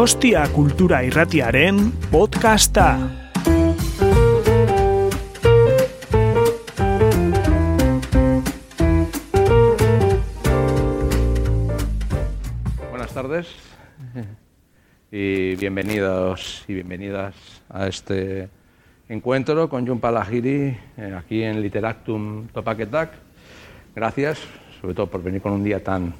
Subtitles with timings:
[0.00, 2.96] Donostia Kultura Irratiaren podcasta.
[12.88, 13.46] Buenas tardes
[15.12, 17.34] y bienvenidos y bienvenidas
[17.68, 18.48] a este
[19.10, 23.12] encuentro con Jun Lagiri eh, aquí en Literactum Topaquetac.
[23.94, 24.38] Gracias,
[24.80, 26.14] sobre todo por venir con un día tan,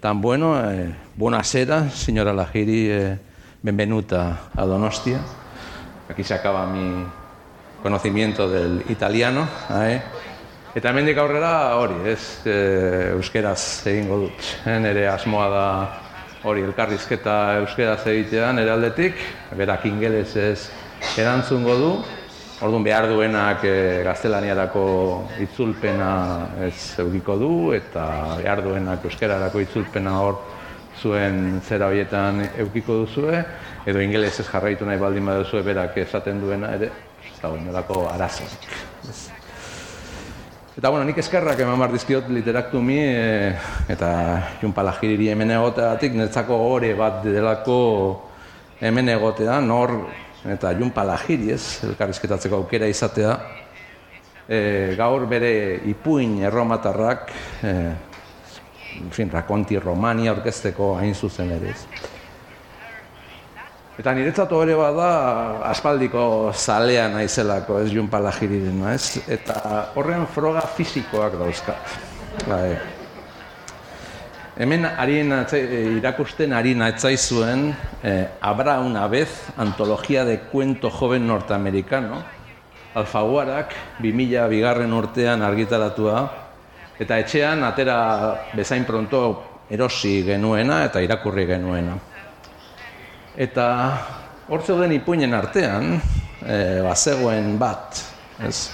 [0.00, 0.58] tan bueno.
[0.70, 3.18] Eh, buonasera, señora Lagiri, eh,
[3.62, 5.20] benvenuta a Donostia.
[6.08, 7.04] Aquí se acaba mi
[7.82, 9.48] conocimiento del italiano.
[9.70, 10.00] Eh.
[10.74, 14.50] Eta hemendik aurrera hori, ez, e, euskeraz egingo dut.
[14.68, 15.64] E, nere asmoa da
[16.46, 19.16] hori elkarrizketa euskeraz egitea nere aldetik,
[19.58, 20.68] berak ingeles ez
[21.18, 21.90] erantzungo du,
[22.58, 23.72] Orduan behar duenak e,
[24.02, 24.80] gaztelaniarako
[25.44, 26.08] itzulpena
[26.66, 28.06] ez eukiko du eta
[28.40, 30.40] behar duenak euskerarako itzulpena hor
[30.98, 33.44] zuen zera horietan eukiko duzue
[33.86, 36.90] edo ingelesez jarraitu nahi baldin baduzue berak esaten duena ere
[37.30, 38.70] ez da benelako arazoak.
[40.78, 43.52] Eta bueno, nik eskerrak eman bar dizkiot literaktu mi e,
[43.86, 44.08] eta
[44.64, 47.78] junpala jiriri hemen egoteatik netzako gore bat delako
[48.82, 50.00] hemen egotea, nor
[50.46, 53.32] eta Jun Palagiri ez, elkarrizketatzeko aukera izatea,
[54.48, 54.60] e,
[54.98, 57.72] gaur bere ipuin erromatarrak, e,
[58.98, 61.82] en fin, rakonti romania orkesteko hain zuzen ere ez.
[63.98, 65.08] Eta niretzatu ere bada
[65.66, 71.98] aspaldiko zalea naizelako ez Jun Palagiri dena ez, eta horren froga fisikoak dauzkat.
[72.46, 72.76] Bai,
[74.58, 75.30] Hemen harien
[75.70, 77.68] irakusten ari natzaizuen
[78.02, 82.24] eh, Abra una vez, antologia de cuento joven norteamericano,
[82.94, 83.70] Alfaguarak,
[84.02, 86.24] 2000 bigarren urtean argitaratua,
[86.98, 88.00] eta etxean atera
[88.58, 89.22] bezain pronto
[89.70, 91.94] erosi genuena eta irakurri genuena.
[93.38, 93.70] Eta
[94.48, 96.00] hor zeuden ipuinen artean,
[96.42, 98.02] e, bazegoen bat,
[98.42, 98.72] ez?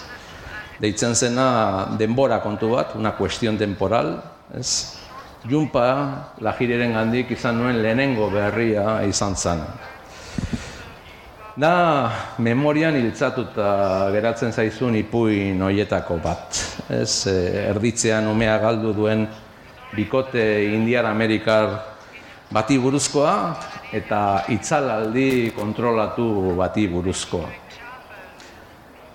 [0.81, 4.17] deitzen zena denbora kontu bat, una cuestión temporal,
[4.57, 5.04] ez?
[5.45, 5.89] Junpa
[6.41, 9.61] lajiriren gandik izan nuen lehenengo berria izan zen.
[11.55, 11.73] Da
[12.43, 16.57] memorian hiltzatuta geratzen zaizun ipuin hoietako bat.
[16.89, 19.27] Ez, eh, erditzean umea galdu duen
[19.95, 21.77] bikote indiar amerikar
[22.51, 23.37] bati buruzkoa
[23.93, 27.64] eta itzalaldi kontrolatu bati buruzkoa.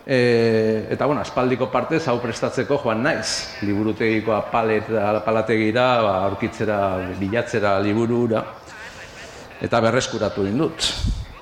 [0.06, 3.60] E, eta bueno, aspaldiko partez hau prestatzeko joan naiz.
[3.62, 4.88] Liburutegikoa palet,
[5.26, 6.80] palategira, ba, aurkitzera,
[7.20, 8.46] bilatzera liburura
[9.62, 10.86] eta berreskuratu dut.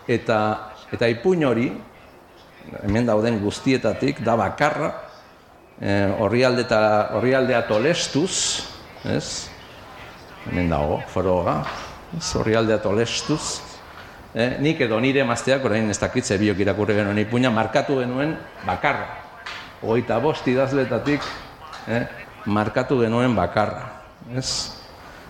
[0.08, 0.40] Eta,
[0.92, 1.68] eta ipuin hori,
[2.84, 4.92] hemen dauden guztietatik, da bakarra,
[5.80, 8.64] e, horri aldea tolestuz,
[9.06, 9.50] ez?
[10.48, 11.60] hemen dago, foroga,
[12.40, 13.62] horri aldea tolestuz,
[14.36, 19.08] eh, nik edo nire emazteak, orain ez dakitze biok irakurri genuen ipuina, markatu genuen bakarra.
[19.84, 21.22] Oita bost idazletatik,
[21.88, 22.04] eh,
[22.46, 23.86] markatu genuen bakarra.
[24.36, 24.78] Ez?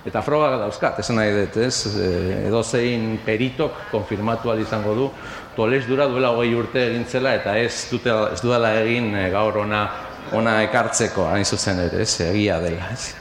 [0.08, 2.00] Eta froga dauzkat, esan nahi dut, ez?
[2.00, 5.08] Eh, edo zein peritok konfirmatu izango du,
[5.56, 9.81] toles dura duela hogei urte egintzela, eta ez, dute, ez duela egin eh, gaur ona,
[10.31, 12.22] ona ekartzeko, hain zuzen ere, ez?
[12.22, 12.88] egia dela.
[12.94, 13.16] Ez?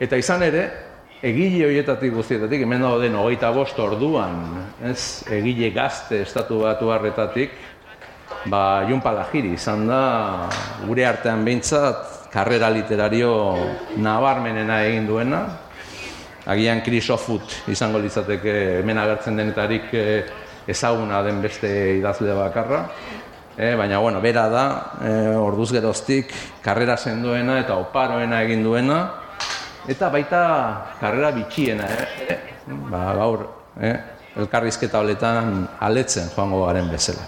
[0.00, 0.64] Eta izan ere,
[1.24, 4.42] egile horietatik guztietatik, hemen dago den hogeita bost orduan,
[4.84, 7.54] ez, egile gazte estatu batu harretatik,
[8.52, 10.02] ba, Jun Palagiri izan da,
[10.84, 13.32] gure artean behintzat, karrera literario
[14.04, 15.42] nabarmenena egin duena,
[16.50, 20.24] agian Chris Ofut izango litzateke hemen agertzen denetarik eh,
[20.68, 21.70] ezaguna den beste
[22.00, 22.84] idazle bakarra,
[23.56, 24.64] e, baina, bueno, bera da,
[25.00, 26.32] e, orduz geroztik,
[26.64, 29.04] karrera zenduena eta oparoena egin duena,
[29.84, 30.40] Eta baita
[30.96, 32.38] karrera bitxiena, eh?
[32.88, 33.42] ba, gaur,
[33.76, 33.94] eh?
[34.40, 37.26] elkarrizketa holetan aletzen joango garen bezala.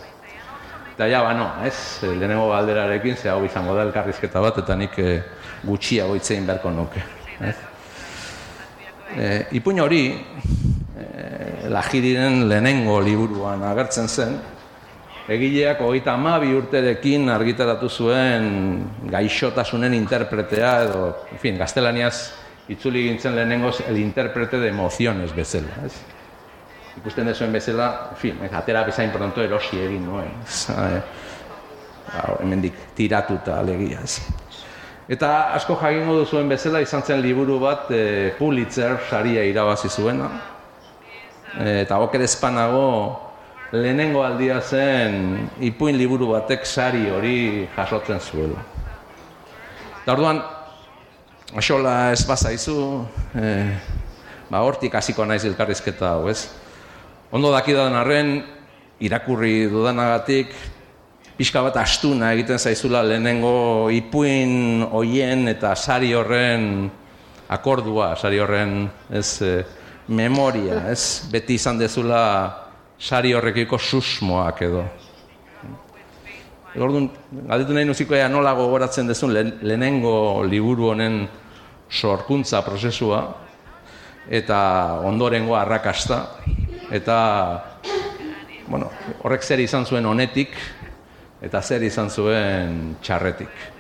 [0.95, 4.97] Eta ja, ba, no, ez, lehenengo galderarekin, ze hau izango da elkarrizketa bat, eta nik
[5.03, 5.19] eh,
[5.69, 7.03] gutxia goitzein beharko nuke.
[7.45, 7.53] Eh?
[9.17, 10.01] Eh, ipuin hori,
[10.97, 14.41] eh, lajiriren lehenengo liburuan agertzen zen,
[15.29, 18.51] egileak hogeita amabi urterekin argitaratu zuen
[19.13, 21.07] gaixotasunen interpretea, edo,
[21.37, 26.01] en fin, gaztelaniaz itzuli gintzen lehenengoz el interprete de emociones bezala, ez?
[26.97, 30.65] Ikusten dezuen bezala, en fin, atera bezain pronto erosi egin nuen, ez?
[30.71, 31.03] Eh,
[32.41, 34.21] hemendik tiratuta alegia, ez?
[35.07, 40.27] Eta asko jakingo duzuen bezala izan zen liburu bat e, Pulitzer saria irabazi zuena.
[41.55, 42.89] E, eta oker espanago
[43.71, 47.39] lehenengo aldia zen ipuin liburu batek sari hori
[47.77, 48.65] jasotzen zuela.
[50.03, 50.43] Eta orduan,
[51.55, 53.07] Aixola ez bazaizu,
[53.39, 53.71] eh,
[54.51, 56.49] ba, hortik hasiko naiz elkarrizketa hau, ez?
[57.31, 58.41] Ondo dakidan arren,
[58.99, 60.51] irakurri dudanagatik,
[61.39, 66.91] pixka bat astuna egiten zaizula lehenengo ipuin hoien eta sari horren
[67.49, 69.63] akordua, sari horren ez, e,
[70.09, 72.23] memoria, ez, beti izan dezula
[72.99, 74.83] sari horrekiko susmoak edo.
[76.77, 77.09] Gordun,
[77.49, 81.23] galditu nahi nuziko ea nola gogoratzen dezun lehenengo liburu honen
[81.89, 83.21] sorkuntza prozesua
[84.29, 84.59] eta
[85.09, 86.19] ondorengo arrakasta
[86.93, 87.17] eta
[88.67, 88.91] bueno,
[89.23, 90.53] horrek zer izan zuen honetik
[91.41, 93.73] eta zer izan zuen txarretik.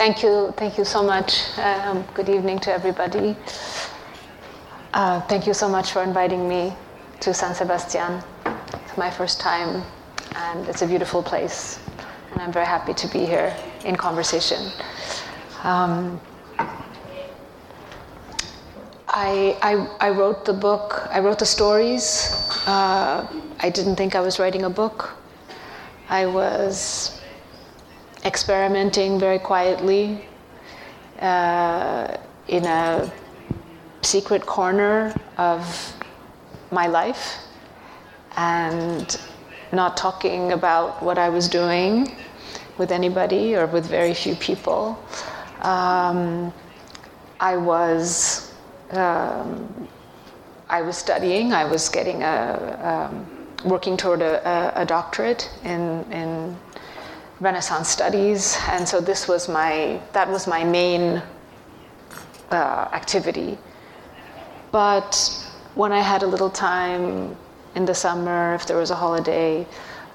[0.00, 1.42] Thank you, thank you so much.
[1.58, 3.36] Um, good evening to everybody.
[4.92, 6.72] Uh, thank you so much for inviting me
[7.20, 8.20] to San Sebastian.
[8.44, 9.84] It's my first time,
[10.34, 11.78] and it's a beautiful place.
[12.32, 13.54] And I'm very happy to be here
[13.84, 14.72] in conversation.
[15.62, 16.20] Um,
[19.06, 22.32] I, I, I, wrote the book, I wrote the stories.
[22.66, 23.28] Uh,
[23.60, 25.16] I didn't think I was writing a book.
[26.08, 27.20] I was
[28.24, 30.24] experimenting very quietly
[31.20, 32.16] uh,
[32.48, 33.12] in a
[34.02, 35.94] secret corner of
[36.70, 37.36] my life
[38.36, 39.20] and
[39.72, 42.16] not talking about what I was doing
[42.78, 44.98] with anybody or with very few people.
[45.62, 46.52] Um,
[47.38, 48.52] I was
[48.90, 49.88] um,
[50.68, 51.52] I was studying.
[51.52, 53.26] I was getting a um,
[53.64, 56.56] working toward a, a, a doctorate in in
[57.40, 61.22] Renaissance studies, and so this was my that was my main
[62.50, 63.58] uh, activity.
[64.72, 65.14] But
[65.74, 67.36] when I had a little time
[67.74, 69.66] in the summer, if there was a holiday,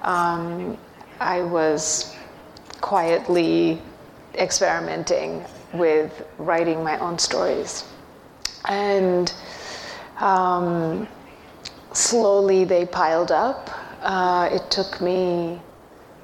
[0.02, 0.78] um,
[1.20, 2.14] I was
[2.80, 3.80] quietly
[4.34, 7.84] experimenting with writing my own stories.
[8.66, 9.32] And
[10.18, 11.08] um,
[11.92, 13.70] slowly they piled up.
[14.02, 15.60] Uh, it took me,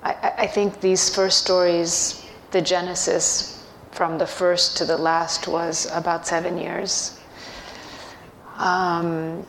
[0.03, 5.91] I, I think these first stories, the genesis from the first to the last was
[5.93, 7.19] about seven years
[8.57, 9.47] um,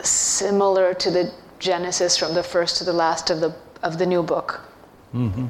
[0.00, 4.22] similar to the genesis from the first to the last of the of the new
[4.22, 4.60] book.
[5.14, 5.48] Mm-hmm.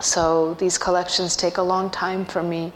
[0.00, 2.72] So these collections take a long time for me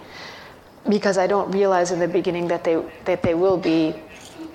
[0.88, 3.94] because I don't realize in the beginning that they that they will be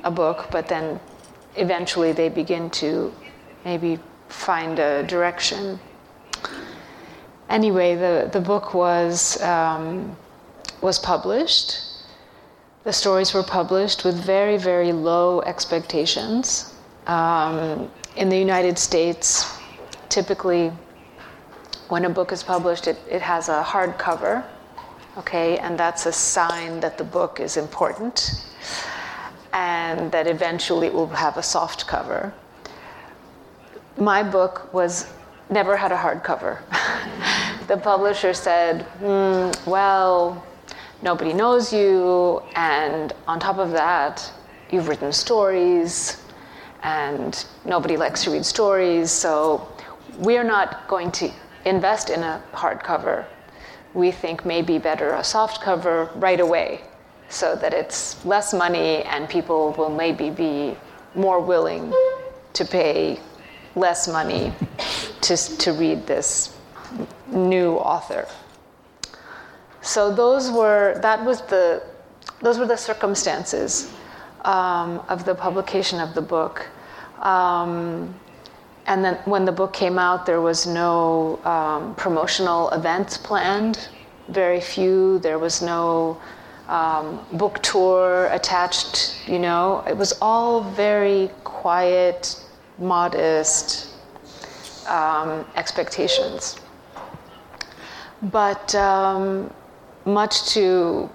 [0.03, 0.99] a book, but then
[1.55, 3.13] eventually they begin to
[3.65, 3.99] maybe
[4.29, 5.79] find a direction.
[7.49, 10.15] Anyway, the, the book was um,
[10.81, 11.90] was published
[12.83, 16.73] the stories were published with very, very low expectations.
[17.07, 19.57] Um, in the United States,
[20.09, 20.71] typically,
[21.89, 24.43] when a book is published, it, it has a hardcover,
[25.17, 28.45] okay, and that's a sign that the book is important
[29.53, 32.33] and that eventually it will have a soft cover.
[33.97, 35.11] My book was
[35.49, 36.59] never had a hardcover.
[37.67, 40.43] the publisher said, mm, well,
[41.01, 44.31] nobody knows you, and on top of that,
[44.71, 46.21] you've written stories,
[46.83, 49.67] and nobody likes to read stories, so
[50.17, 51.31] we're not going to
[51.65, 53.25] invest in a hardcover.
[53.93, 56.81] We think maybe better a soft cover right away
[57.29, 60.75] so that it's less money and people will maybe be
[61.15, 61.93] more willing
[62.53, 63.19] to pay
[63.75, 64.53] less money
[65.21, 66.57] to, to read this
[67.27, 68.27] new author.
[69.81, 71.83] So those were that was the
[72.41, 73.91] those were the circumstances
[74.45, 76.67] um, of the publication of the book.
[77.19, 78.13] Um,
[78.87, 83.89] and then when the book came out, there was no um, promotional events planned,
[84.29, 85.19] very few.
[85.19, 86.19] There was no
[86.67, 89.83] um, book tour attached, you know.
[89.87, 92.43] It was all very quiet,
[92.79, 93.89] modest
[94.87, 96.59] um, expectations.
[98.23, 99.51] But um,
[100.05, 101.09] much to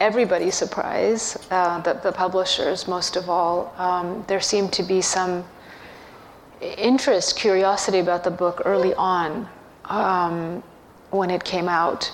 [0.00, 5.44] everybody's surprise, uh, the, the, publishers most of all, um, there seemed to be some
[6.60, 9.46] interest, curiosity about the book early on
[9.86, 10.62] um,
[11.10, 12.10] when it came out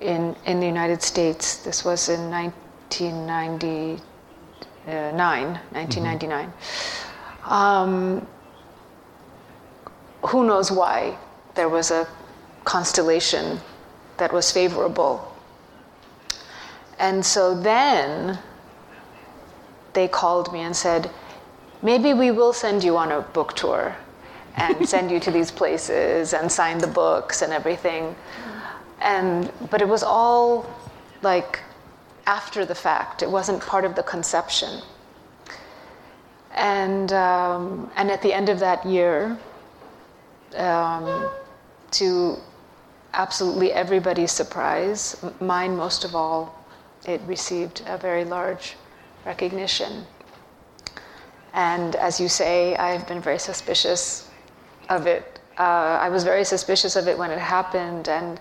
[0.00, 1.56] in, in the United States.
[1.56, 4.00] This was in 1999.
[5.72, 6.46] 1999.
[6.46, 7.52] Mm-hmm.
[7.52, 8.26] Um,
[10.22, 11.18] who knows why
[11.54, 12.06] there was a
[12.64, 13.60] constellation
[14.16, 15.33] that was favorable
[16.98, 18.38] and so then
[19.92, 21.10] they called me and said,
[21.82, 23.96] maybe we will send you on a book tour
[24.56, 28.14] and send you to these places and sign the books and everything.
[29.00, 30.66] And but it was all
[31.22, 31.60] like
[32.26, 33.22] after the fact.
[33.22, 34.80] It wasn't part of the conception.
[36.54, 39.36] And, um, and at the end of that year,
[40.56, 41.28] um,
[41.92, 42.36] to
[43.12, 46.63] absolutely everybody's surprise, mine most of all,
[47.06, 48.76] it received a very large
[49.24, 50.06] recognition.
[51.52, 54.28] And as you say, I've been very suspicious
[54.88, 55.40] of it.
[55.58, 58.40] Uh, I was very suspicious of it when it happened, and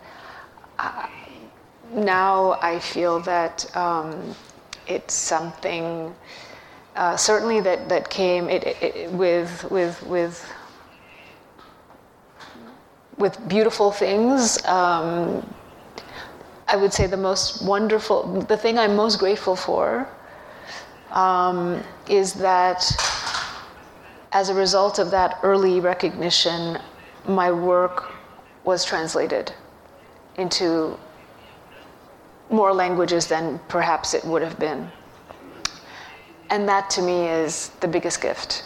[0.79, 1.07] uh,
[1.93, 4.35] now I feel that um,
[4.87, 6.13] it's something
[6.95, 10.53] uh, certainly that, that came it, it, with, with, with,
[13.17, 14.63] with beautiful things.
[14.65, 15.45] Um,
[16.73, 20.09] I would say the most wonderful, the thing I'm most grateful for
[21.11, 22.83] um, is that
[24.31, 26.79] as a result of that early recognition,
[27.27, 28.11] my work
[28.63, 29.53] was translated
[30.39, 30.97] into
[32.49, 34.91] more languages than perhaps it would have been.
[36.49, 38.63] And that to me is the biggest gift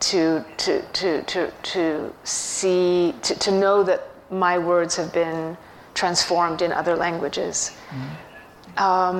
[0.00, 5.56] to, to, to, to, to see, to, to know that my words have been
[5.98, 7.56] transformed in other languages.
[7.90, 8.84] Mm-hmm.
[8.88, 9.18] Um,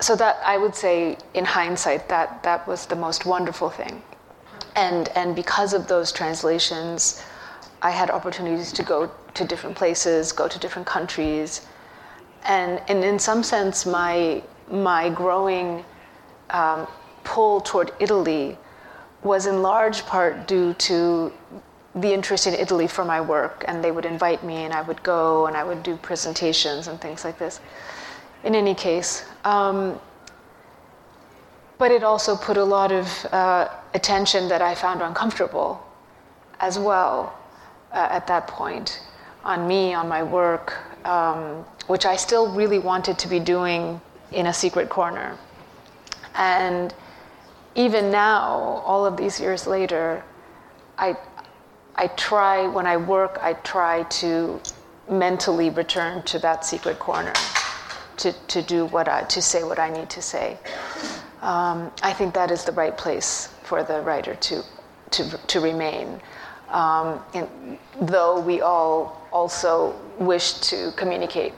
[0.00, 4.02] so that I would say, in hindsight, that that was the most wonderful thing,
[4.74, 7.22] and and because of those translations,
[7.82, 8.98] I had opportunities to go
[9.38, 11.66] to different places, go to different countries,
[12.56, 14.42] and and in some sense, my
[14.88, 15.84] my growing
[16.50, 16.86] um,
[17.24, 18.56] pull toward Italy
[19.22, 21.32] was in large part due to
[21.94, 25.02] the interest in Italy for my work, and they would invite me, and I would
[25.02, 27.60] go, and I would do presentations and things like this.
[28.44, 29.98] In any case, um,
[31.78, 35.82] but it also put a lot of uh, attention that I found uncomfortable
[36.60, 37.38] as well
[37.92, 39.02] uh, at that point
[39.44, 44.00] on me, on my work, um, which I still really wanted to be doing
[44.32, 45.36] in a secret corner.
[46.34, 46.94] And
[47.74, 50.22] even now, all of these years later,
[50.98, 51.16] I,
[52.00, 54.58] I try, when I work, I try to
[55.10, 57.34] mentally return to that secret corner
[58.16, 60.56] to, to do what I, to say what I need to say.
[61.42, 64.62] Um, I think that is the right place for the writer to,
[65.10, 66.22] to, to remain.
[66.70, 71.52] Um, and though we all also wish to communicate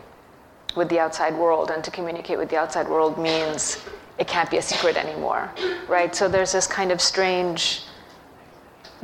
[0.75, 3.79] with the outside world, and to communicate with the outside world means
[4.19, 5.53] it can't be a secret anymore,
[5.87, 6.17] right?
[6.17, 7.85] So there's this kind of strange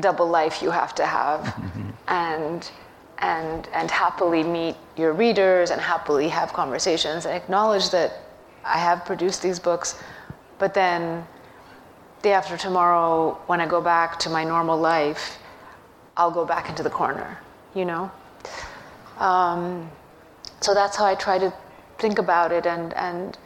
[0.00, 1.90] double life you have to have, mm-hmm.
[2.08, 2.70] and
[3.18, 8.20] and and happily meet your readers and happily have conversations and acknowledge that
[8.64, 10.00] I have produced these books,
[10.58, 11.26] but then
[12.22, 15.38] day after tomorrow, when I go back to my normal life,
[16.16, 17.38] I'll go back into the corner,
[17.74, 18.10] you know.
[19.18, 19.90] Um,
[20.60, 21.52] so that's how I try to
[21.98, 23.36] think about it and and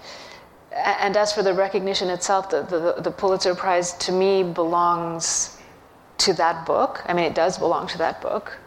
[0.75, 5.59] and as for the recognition itself, the, the, the Pulitzer Prize to me belongs
[6.25, 7.02] to that book.
[7.07, 8.59] I mean, it does belong to that book.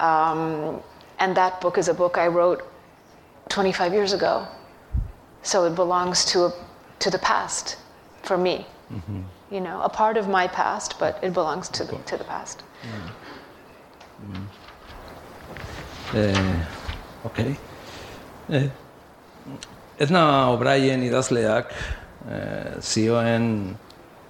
[0.00, 0.82] Um,
[1.18, 2.62] and that book is a book I wrote
[3.48, 4.46] 25 years ago.
[5.42, 6.52] So it belongs to, a,
[7.00, 7.76] to the past
[8.22, 8.66] for me.
[8.92, 9.22] Mm-hmm.
[9.50, 12.62] You know, a part of my past, but it belongs to the, to the past.
[12.82, 14.46] Mm.
[16.12, 16.34] Mm.
[16.36, 17.56] Uh, okay.
[18.52, 18.68] Uh.
[19.98, 21.72] Edna O'Brien idazleak
[22.30, 22.36] e,
[22.80, 23.76] zioen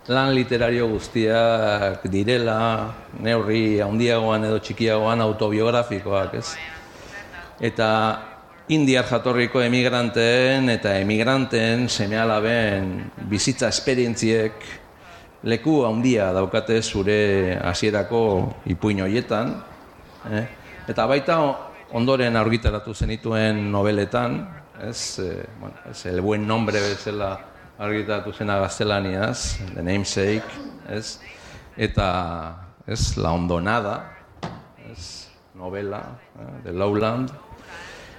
[0.08, 6.54] lan literario guztiak direla neurri handiagoan edo txikiagoan autobiografikoak, ez?
[7.60, 7.88] Eta
[8.72, 14.64] indiar jatorriko emigranteen eta emigranteen semealaben bizitza esperientziek
[15.44, 18.22] leku handia daukate zure hasierako
[18.66, 19.54] ipuin hoietan,
[20.32, 20.46] eh?
[20.88, 21.36] eta baita
[21.92, 24.40] ondoren argitaratu zenituen nobeletan,
[24.88, 27.36] ez, e, bueno, ez, el buen nombre bezala
[27.78, 30.42] argitatu zena gaztelaniaz, the namesake,
[30.90, 31.20] ez,
[31.76, 32.08] eta,
[32.87, 33.94] ez, la ondonada,
[34.90, 36.02] ez, novela,
[36.38, 37.30] eh, the lowland,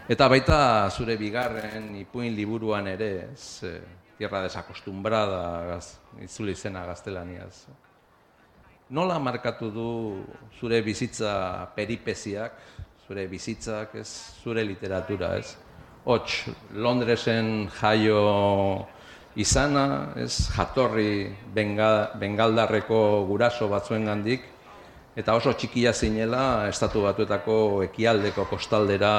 [0.08, 3.82] eta baita zure bigarren ipuin liburuan ere, ez, eh,
[4.18, 7.66] tierra desacostumbrada, gaz, itzuli zena gaztelaniaz.
[8.89, 9.89] Nola markatu du
[10.60, 12.56] zure bizitza peripeziak,
[13.08, 14.10] zure bizitzak, ez,
[14.42, 15.58] zure literatura, ez?
[16.06, 18.88] hots Londresen jaio
[19.39, 24.43] izana, ez jatorri bengaldarreko guraso batzuengandik
[25.19, 27.55] eta oso txikia zinela estatu batuetako
[27.88, 29.13] ekialdeko kostaldera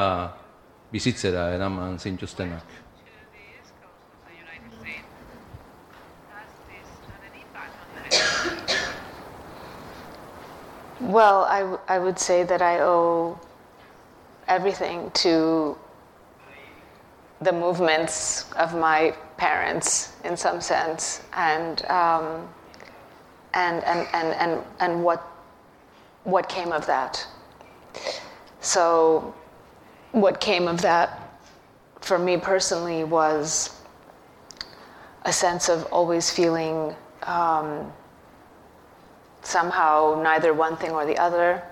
[0.93, 2.79] bizitzera eraman zintuztenak.
[11.01, 13.41] Well, I, I would say that I owe
[14.47, 15.77] everything to
[17.41, 22.49] the movements of my parents in some sense, and um,
[23.55, 25.27] and, and, and, and, and what
[26.25, 27.27] what came of that.
[28.61, 29.35] So,
[30.13, 31.39] what came of that
[32.01, 33.75] for me personally was
[35.25, 37.93] a sense of always feeling um,
[39.43, 41.63] somehow neither one thing or the other,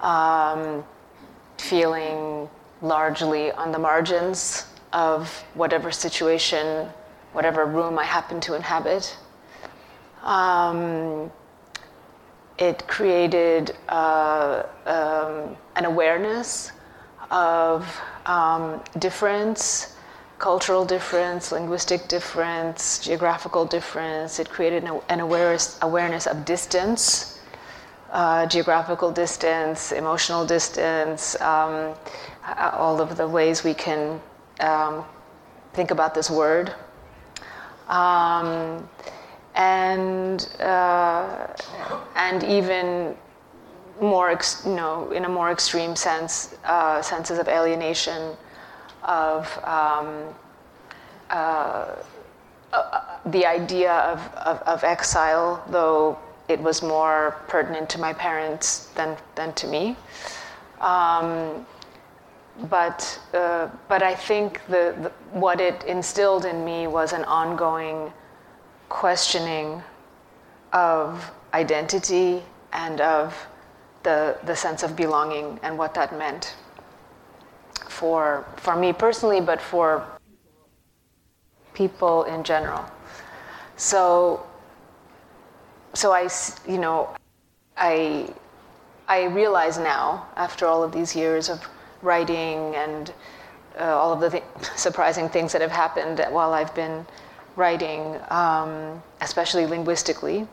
[0.00, 0.84] um,
[1.58, 2.48] feeling
[2.82, 6.88] largely on the margins of whatever situation,
[7.32, 9.16] whatever room I happen to inhabit.
[10.22, 11.30] Um,
[12.58, 16.70] it created uh, um, an awareness
[17.30, 19.96] of um, difference,
[20.38, 24.38] cultural difference, linguistic difference, geographical difference.
[24.38, 27.40] It created an, awareness, awareness of distance,
[28.12, 31.94] uh, geographical distance, emotional distance, um,
[32.72, 34.20] all of the ways we can
[34.60, 35.04] um,
[35.72, 36.74] think about this word.
[37.88, 38.88] Um,
[39.54, 41.46] and uh,
[42.16, 43.14] and even
[44.00, 48.36] more, ex- you know, in a more extreme sense, uh, senses of alienation,
[49.04, 50.34] of um,
[51.30, 51.94] uh,
[52.72, 58.86] uh, the idea of, of, of, exile, though it was more pertinent to my parents
[58.96, 59.96] than, than to me.
[60.80, 61.64] Um,
[62.70, 68.12] but, uh, but I think the, the, what it instilled in me was an ongoing
[68.88, 69.82] questioning
[70.72, 72.42] of identity
[72.72, 73.34] and of
[74.02, 76.54] the, the sense of belonging and what that meant
[77.88, 80.06] for, for me personally, but for
[81.72, 82.84] people in general.
[83.76, 84.46] So,
[85.92, 86.28] so I,
[86.68, 87.14] you know,
[87.76, 88.32] I,
[89.08, 91.66] I realize now, after all of these years of
[92.04, 93.12] writing and
[93.80, 94.44] uh, all of the th-
[94.76, 97.06] surprising things that have happened while I've been
[97.56, 100.46] writing, um, especially linguistically,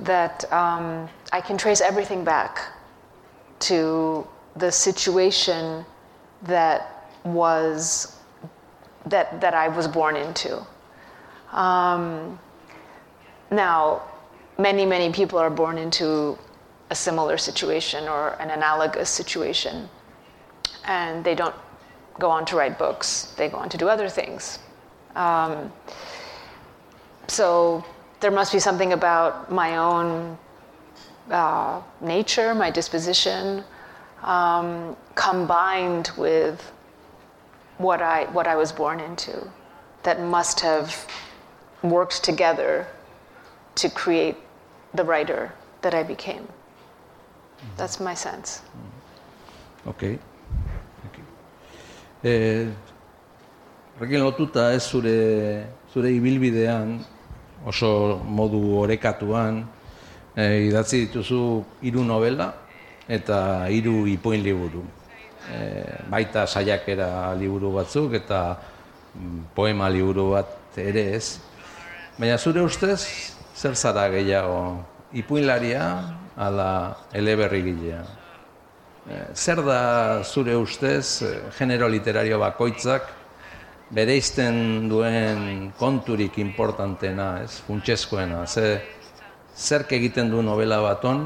[0.00, 2.60] that um, I can trace everything back
[3.60, 4.26] to
[4.56, 5.84] the situation
[6.42, 8.16] that was
[9.06, 10.64] that that I was born into.
[11.52, 12.38] Um,
[13.50, 14.02] now,
[14.58, 16.38] many many people are born into
[16.90, 19.88] a similar situation or an analogous situation,
[20.84, 21.54] and they don't
[22.18, 23.32] go on to write books.
[23.36, 24.58] They go on to do other things.
[25.14, 25.72] Um,
[27.28, 27.84] so
[28.20, 30.38] there must be something about my own
[31.30, 33.64] uh, nature, my disposition,
[34.22, 36.72] um, combined with
[37.78, 39.50] what I, what I was born into
[40.02, 41.06] that must have
[41.82, 42.86] worked together
[43.76, 44.36] to create
[44.94, 45.52] the writer
[45.82, 46.42] that I became.
[46.42, 47.76] Mm-hmm.
[47.76, 48.62] That's my sense.
[49.86, 50.14] Okay.
[50.14, 50.18] okay.
[52.22, 52.68] Eh,
[53.96, 56.98] lotuta ez zure, zure ibilbidean
[57.64, 59.64] oso modu orekatuan
[60.36, 62.52] e, idatzi dituzu hiru novela
[63.08, 64.84] eta hiru ipuin liburu.
[65.48, 68.60] E, baita saiakera liburu batzuk eta
[69.14, 71.40] mm, poema liburu bat ere ez.
[72.18, 75.84] Baina zure ustez, zer zara gehiago, ipuinlaria
[76.36, 78.04] ala eleberri gilea?
[78.04, 78.19] E,
[79.34, 81.22] zer da zure ustez,
[81.58, 83.08] genero literario bakoitzak,
[83.90, 88.80] bereizten duen konturik importantena, ez, funtsezkoena, ze
[89.56, 91.24] zerk egiten du novela bat on,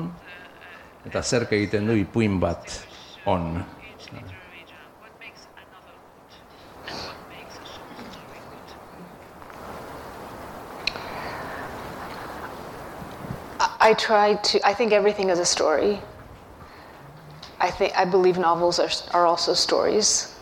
[1.04, 2.80] eta zerk egiten du ipuin bat
[3.26, 3.64] on.
[13.80, 14.58] I try to.
[14.64, 16.00] I think everything is a story.
[17.60, 20.34] I think I believe novels are are also stories.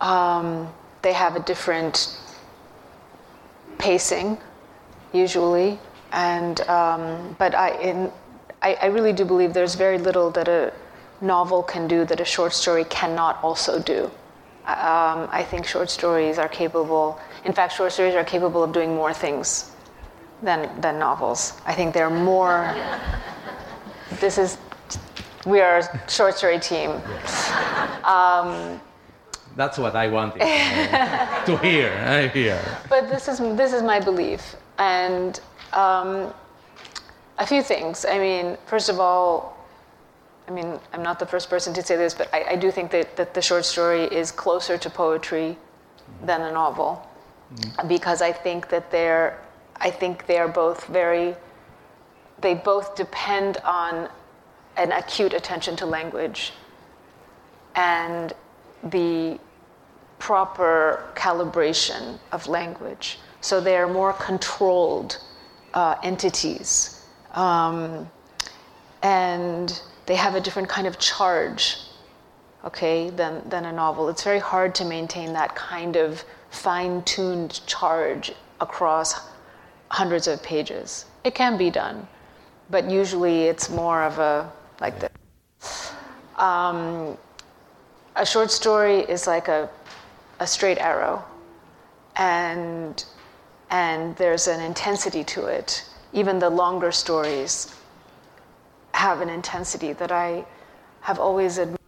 [0.00, 2.16] Um, they have a different
[3.78, 4.38] pacing,
[5.12, 5.78] usually.
[6.12, 8.12] And um, but I, in,
[8.62, 10.72] I, I really do believe there's very little that a
[11.20, 14.10] novel can do that a short story cannot also do.
[14.66, 17.18] Um, I think short stories are capable.
[17.44, 19.72] In fact, short stories are capable of doing more things
[20.42, 21.60] than than novels.
[21.66, 22.74] I think they're more.
[24.20, 24.58] this is.
[25.46, 26.90] We are a short story team.
[28.04, 28.80] Um,
[29.56, 31.92] that's what I wanted to hear.
[32.06, 32.60] I hear.
[32.88, 35.40] But this is this is my belief, and
[35.72, 36.32] um,
[37.38, 38.04] a few things.
[38.04, 39.56] I mean, first of all,
[40.46, 42.90] I mean, I'm not the first person to say this, but I, I do think
[42.90, 45.56] that, that the short story is closer to poetry
[46.24, 47.06] than a novel,
[47.54, 47.88] mm-hmm.
[47.88, 49.38] because I think that they're,
[49.76, 51.34] I think they are both very,
[52.40, 54.08] they both depend on
[54.76, 56.52] an acute attention to language
[57.74, 58.32] and
[58.84, 59.38] the
[60.18, 63.18] proper calibration of language.
[63.40, 65.18] So they are more controlled
[65.74, 67.04] uh, entities.
[67.32, 68.10] Um,
[69.02, 71.78] and they have a different kind of charge,
[72.64, 74.08] okay, than, than a novel.
[74.08, 79.20] It's very hard to maintain that kind of fine tuned charge across
[79.88, 81.06] hundreds of pages.
[81.24, 82.06] It can be done,
[82.68, 85.92] but usually it's more of a like this.
[86.36, 87.16] Um,
[88.16, 89.68] a short story is like a,
[90.40, 91.24] a straight arrow,
[92.16, 93.04] and
[93.70, 95.84] and there's an intensity to it.
[96.12, 97.74] Even the longer stories
[98.92, 100.44] have an intensity that I
[101.02, 101.78] have always admired.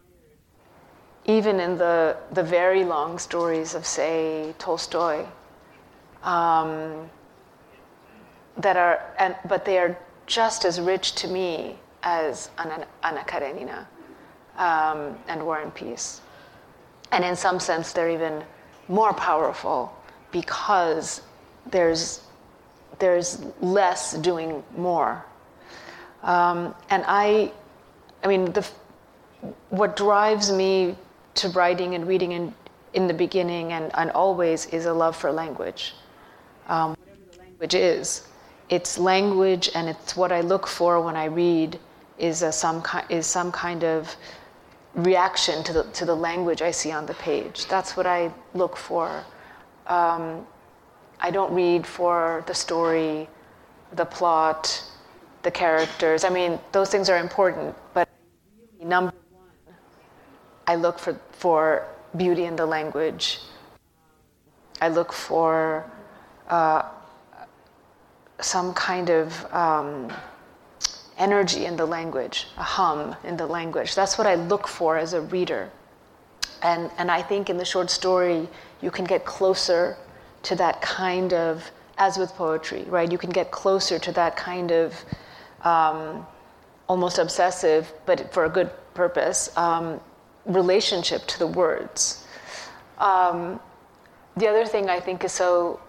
[1.25, 5.25] Even in the, the very long stories of, say, Tolstoy,
[6.23, 7.09] um,
[8.57, 13.87] that are, and, but they are just as rich to me as Anna, Karenina
[14.57, 16.21] um, and War and Peace.
[17.11, 18.43] And in some sense, they're even
[18.87, 19.95] more powerful
[20.31, 21.21] because
[21.71, 22.21] there's,
[22.99, 25.25] there's less doing more.
[26.23, 27.51] Um, and I,
[28.23, 28.67] I mean, the,
[29.69, 30.95] what drives me
[31.35, 32.53] to writing and reading in,
[32.93, 35.93] in the beginning and, and always is a love for language.
[36.67, 38.27] Um, whatever the language is,
[38.69, 41.79] it's language and it's what I look for when I read
[42.17, 44.15] is, a, some, ki- is some kind of
[44.95, 47.65] reaction to the, to the language I see on the page.
[47.67, 49.23] That's what I look for.
[49.87, 50.45] Um,
[51.19, 53.27] I don't read for the story,
[53.93, 54.83] the plot,
[55.41, 56.23] the characters.
[56.23, 58.07] I mean, those things are important, but
[58.81, 59.75] number one,
[60.67, 63.39] I look for, for beauty in the language.
[64.81, 65.89] I look for
[66.49, 66.83] uh,
[68.41, 70.11] some kind of um,
[71.17, 73.95] energy in the language, a hum in the language.
[73.95, 75.69] That's what I look for as a reader.
[76.61, 78.47] And, and I think in the short story,
[78.81, 79.97] you can get closer
[80.43, 83.11] to that kind of, as with poetry, right?
[83.11, 84.93] You can get closer to that kind of
[85.61, 86.25] um,
[86.87, 89.99] almost obsessive, but for a good purpose, um,
[90.45, 92.25] relationship to the words.
[92.97, 93.59] Um,
[94.37, 95.79] the other thing I think is so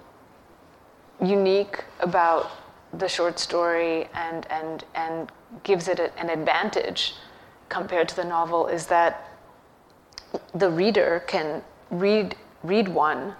[1.22, 2.50] unique about
[2.98, 7.14] the short story and, and, and gives it an advantage
[7.68, 9.28] compared to the novel is that
[10.54, 13.34] the reader can read, read one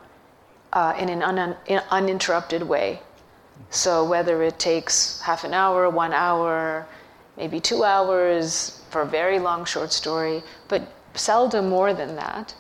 [0.72, 3.00] uh, in an un, in uninterrupted way.
[3.70, 6.86] So whether it takes half an hour, one hour,
[7.36, 10.82] maybe two hours for a very long short story, but
[11.14, 12.54] seldom more than that.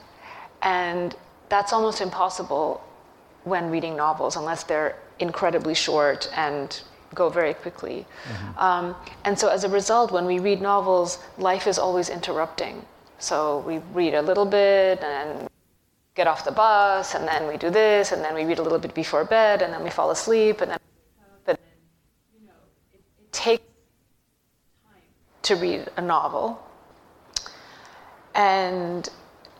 [0.62, 1.14] And
[1.48, 2.82] that's almost impossible
[3.44, 6.80] when reading novels unless they're incredibly short and
[7.14, 8.06] go very quickly.
[8.24, 8.58] Mm-hmm.
[8.58, 12.84] Um, and so as a result, when we read novels, life is always interrupting.
[13.18, 15.48] So we read a little bit and
[16.14, 18.78] get off the bus, and then we do this, and then we read a little
[18.78, 20.78] bit before bed, and then we fall asleep, and then
[21.44, 21.58] but
[22.38, 22.52] you know,
[22.92, 23.64] it, it takes
[24.84, 25.02] time
[25.42, 26.62] to read a novel,
[28.34, 29.08] and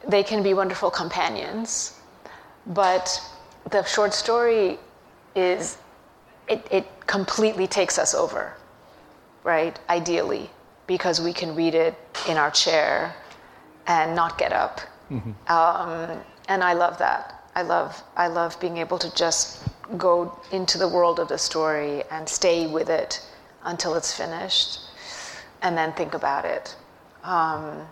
[0.07, 1.99] they can be wonderful companions,
[2.67, 3.21] but
[3.71, 4.79] the short story
[5.35, 5.79] is
[6.49, 8.55] it, it completely takes us over,
[9.43, 9.79] right?
[9.89, 10.51] Ideally,
[10.87, 11.95] because we can read it
[12.29, 13.15] in our chair
[13.87, 14.81] and not get up.
[15.11, 15.33] Mm-hmm.
[15.53, 17.43] Um, and I love that.
[17.55, 19.63] I love I love being able to just
[19.97, 23.25] go into the world of the story and stay with it
[23.65, 24.81] until it's finished,
[25.63, 26.77] and then think about it.
[27.23, 27.87] Um,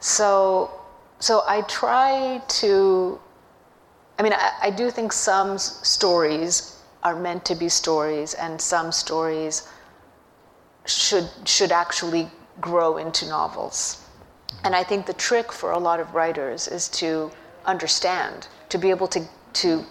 [0.00, 0.70] so
[1.18, 3.20] so I try to.
[4.18, 8.90] I mean, I, I do think some stories are meant to be stories, and some
[8.92, 9.68] stories
[10.86, 14.02] should should actually grow into novels.
[14.64, 17.30] And I think the trick for a lot of writers is to
[17.66, 19.20] understand, to be able to,
[19.54, 19.84] to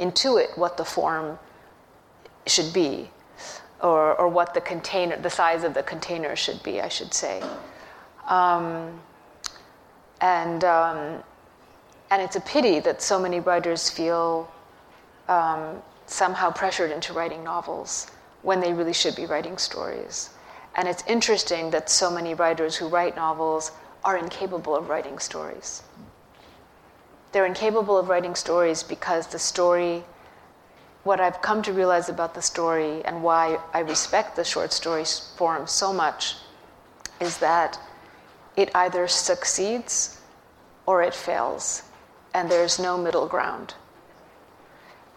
[0.00, 1.38] intuit what the form
[2.46, 3.10] should be,
[3.82, 7.42] or, or what the container, the size of the container should be, I should say.
[8.26, 9.00] Um,
[10.20, 11.22] and, um,
[12.10, 14.50] and it's a pity that so many writers feel
[15.28, 18.06] um, somehow pressured into writing novels
[18.42, 20.30] when they really should be writing stories.
[20.76, 23.72] And it's interesting that so many writers who write novels
[24.04, 25.82] are incapable of writing stories.
[27.32, 30.04] They're incapable of writing stories because the story,
[31.04, 35.04] what I've come to realize about the story and why I respect the short story
[35.36, 36.36] form so much
[37.20, 37.78] is that
[38.56, 40.20] it either succeeds
[40.86, 41.82] or it fails,
[42.34, 43.74] and there's no middle ground.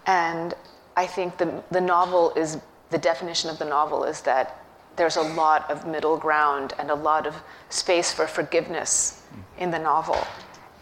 [0.06, 0.54] And
[0.95, 2.58] I think the, the novel is
[2.89, 4.58] the definition of the novel is that
[4.95, 7.36] there's a lot of middle ground and a lot of
[7.69, 9.24] space for forgiveness
[9.58, 10.17] in the novel.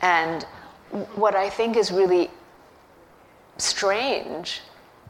[0.01, 0.43] And
[1.15, 2.31] what I think is really
[3.57, 4.61] strange,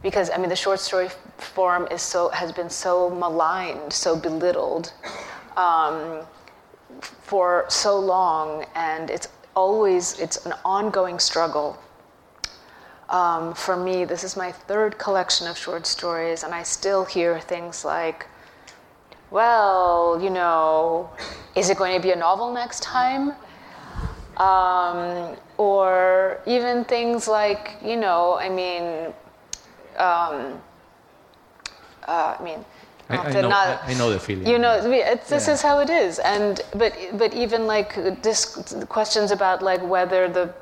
[0.02, 4.92] because I mean the short story form is so has been so maligned, so belittled
[5.56, 6.22] um,
[7.02, 9.30] for so long, and it's
[9.60, 11.78] always it's an ongoing struggle.
[13.10, 17.40] Um, for me, this is my third collection of short stories, and I still hear
[17.54, 18.28] things like,
[19.32, 21.10] "Well, you know,
[21.56, 23.34] is it going to be a novel next time?"
[24.38, 28.84] Um, or even things like, you know, I mean,
[29.98, 30.36] um,
[32.08, 32.64] uh, I mean,
[33.10, 34.46] I, I, know, not, I, know, the feeling.
[34.46, 35.54] You know, this yeah.
[35.54, 40.54] is how it is, and but but even like this questions about like whether the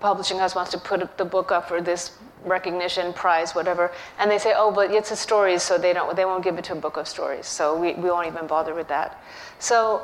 [0.00, 2.12] publishing house wants to put the book up for this
[2.44, 6.24] recognition prize whatever and they say oh but it's a stories so they don't they
[6.24, 8.86] won't give it to a book of stories so we, we won't even bother with
[8.86, 9.20] that
[9.58, 10.00] so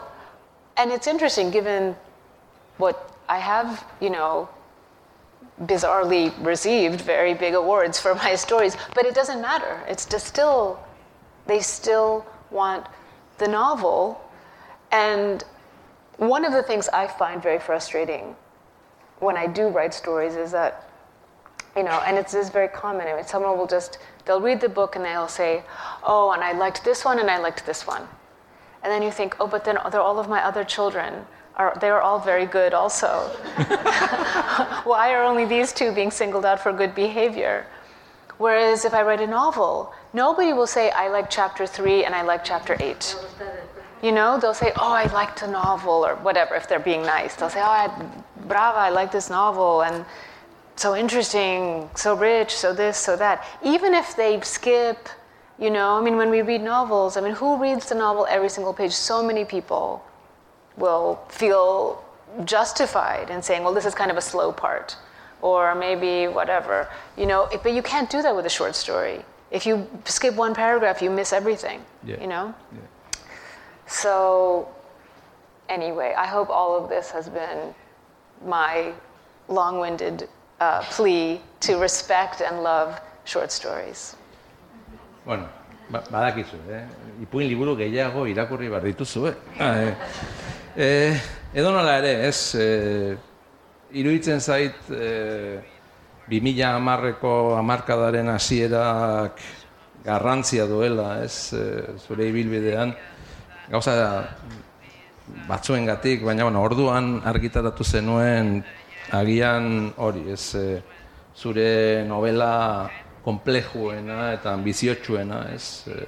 [0.77, 1.95] and it's interesting given
[2.79, 4.49] what I have, you know,
[5.63, 9.83] bizarrely received very big awards for my stories, but it doesn't matter.
[9.89, 10.79] It's just still,
[11.47, 12.87] they still want
[13.39, 14.21] the novel.
[14.93, 15.45] And
[16.17, 18.37] one of the things I find very frustrating
[19.19, 20.89] when I do write stories is that,
[21.77, 23.07] you know, and it's, it's very common.
[23.09, 25.63] I mean, someone will just, they'll read the book and they'll say,
[26.03, 28.03] oh, and I liked this one and I liked this one.
[28.83, 31.27] And then you think, oh, but then they're all of my other children
[31.57, 33.07] are they are all very good also.
[34.85, 37.67] Why are only these two being singled out for good behavior?
[38.39, 42.23] Whereas if I write a novel, nobody will say, I like chapter three and I
[42.23, 43.17] like chapter eight.
[44.03, 47.35] You know, they'll say, Oh, I liked the novel, or whatever, if they're being nice.
[47.35, 47.89] They'll say, Oh, I,
[48.47, 50.05] brava, I like this novel, and
[50.77, 53.47] so interesting, so rich, so this, so that.
[53.63, 55.09] Even if they skip,
[55.59, 58.49] you know, I mean, when we read novels, I mean, who reads the novel every
[58.49, 58.93] single page?
[58.93, 60.05] So many people
[60.77, 62.05] will feel
[62.45, 64.97] justified in saying, well, this is kind of a slow part,
[65.41, 66.89] or maybe whatever.
[67.17, 69.25] You know, but you can't do that with a short story.
[69.55, 71.81] If you skip one paragraph, you miss everything.
[72.03, 72.21] Yeah.
[72.21, 72.55] You know.
[72.73, 72.81] Yeah.
[73.87, 74.69] So,
[75.69, 77.73] anyway, I hope all of this has been
[78.45, 78.93] my
[79.49, 80.29] long-winded
[80.61, 84.17] uh, plea to respect and love short stories.
[85.25, 85.49] Bueno,
[85.91, 86.85] badakizu, eh?
[87.23, 89.35] ipuin liburu gehiago irakurri behar dituzu, eh?
[89.61, 89.95] Ah, eh.
[90.77, 91.21] E,
[91.55, 93.17] edo nola ere, ez, e,
[93.93, 95.61] iruditzen zait, e,
[96.31, 99.41] 2000 amarreko amarkadaren hasierak
[100.05, 101.65] garrantzia duela, ez, e,
[102.01, 102.95] zure ibilbidean,
[103.73, 103.95] gauza
[105.49, 108.59] batzuen gatik, baina bueno, orduan argitaratu zenuen
[109.17, 110.83] agian hori, ez, e,
[111.37, 112.89] zure novela
[113.25, 116.01] komplejuena eta ambiziotsuena, ez, e,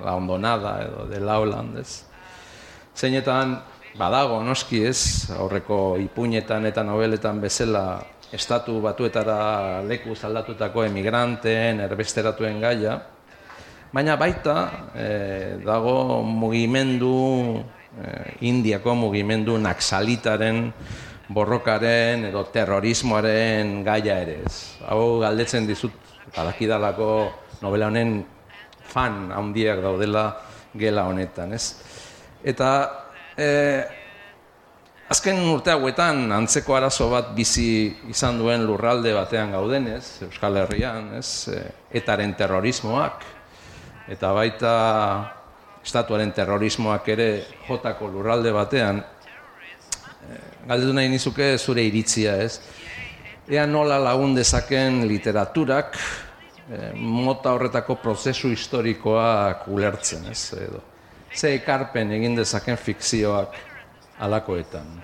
[0.00, 1.36] la ondonada edo de la
[1.80, 2.04] ez,
[2.96, 3.58] zeinetan
[3.98, 12.94] badago noski ez, aurreko ipuinetan eta nobeletan bezala estatu batuetara leku zaldatutako emigranteen, erbesteratuen gaia,
[13.92, 14.56] baina baita
[14.94, 15.06] e,
[15.64, 17.64] dago mugimendu,
[17.98, 18.06] e,
[18.46, 20.70] indiako mugimendu naksalitaren,
[21.30, 24.56] borrokaren edo terrorismoaren gaia ere ez.
[24.86, 25.94] Hau galdetzen dizut,
[26.34, 27.10] badakidalako
[27.62, 28.20] novela honen
[28.90, 30.24] fan handiak daudela
[30.78, 31.74] gela honetan, ez?
[32.46, 32.70] Eta
[33.36, 33.48] e,
[35.10, 41.50] azken urte hauetan antzeko arazo bat bizi izan duen lurralde batean gaudenez, Euskal Herrian, ez,
[41.50, 41.62] e,
[41.98, 43.24] etaren terrorismoak,
[44.14, 44.74] eta baita
[45.82, 47.30] estatuaren terrorismoak ere
[47.66, 50.38] jotako lurralde batean, e,
[50.70, 52.60] galdetu nahi nizuke zure iritzia, ez?
[53.50, 55.98] Ea nola lagun dezaken literaturak
[56.70, 60.44] e, mota horretako prozesu historikoak ulertzen, ez?
[60.54, 60.84] Edo
[61.34, 63.58] ze ekarpen egin dezaken fikzioak
[64.20, 65.02] alakoetan.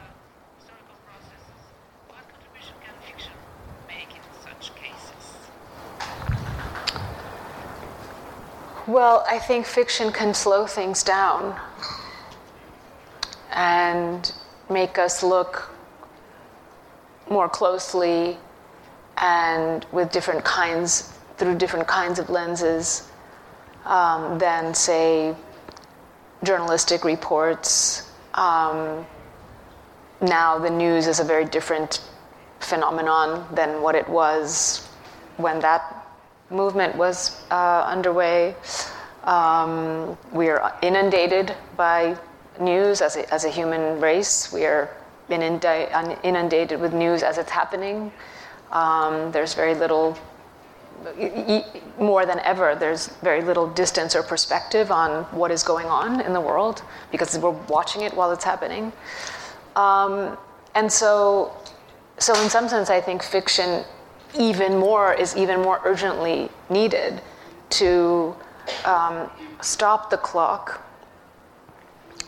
[8.87, 11.59] Well, I think fiction can slow things down
[13.51, 14.33] and
[14.71, 15.73] make us look
[17.29, 18.39] more closely
[19.17, 23.11] and with different kinds, through different kinds of lenses
[23.87, 25.35] um, than, say,
[26.45, 28.06] journalistic reports.
[28.37, 29.07] Um,
[30.21, 32.01] now the news is a very different
[32.61, 34.87] phenomenon than what it was
[35.37, 36.07] when that
[36.51, 38.55] movement was uh, underway.
[39.25, 42.17] Um, we are inundated by
[42.61, 44.53] news as a, as a human race.
[44.53, 44.91] We are
[45.29, 48.13] inundated with news as it's happening.
[48.71, 50.17] Um, there's very little
[51.99, 56.33] more than ever, there's very little distance or perspective on what is going on in
[56.33, 58.93] the world because we're watching it while it's happening.
[59.77, 60.37] Um,
[60.75, 61.53] and so
[62.19, 63.85] so in some sense, I think fiction
[64.39, 67.21] even more is even more urgently needed
[67.71, 68.35] to
[68.85, 69.31] um,
[69.61, 70.83] stop the clock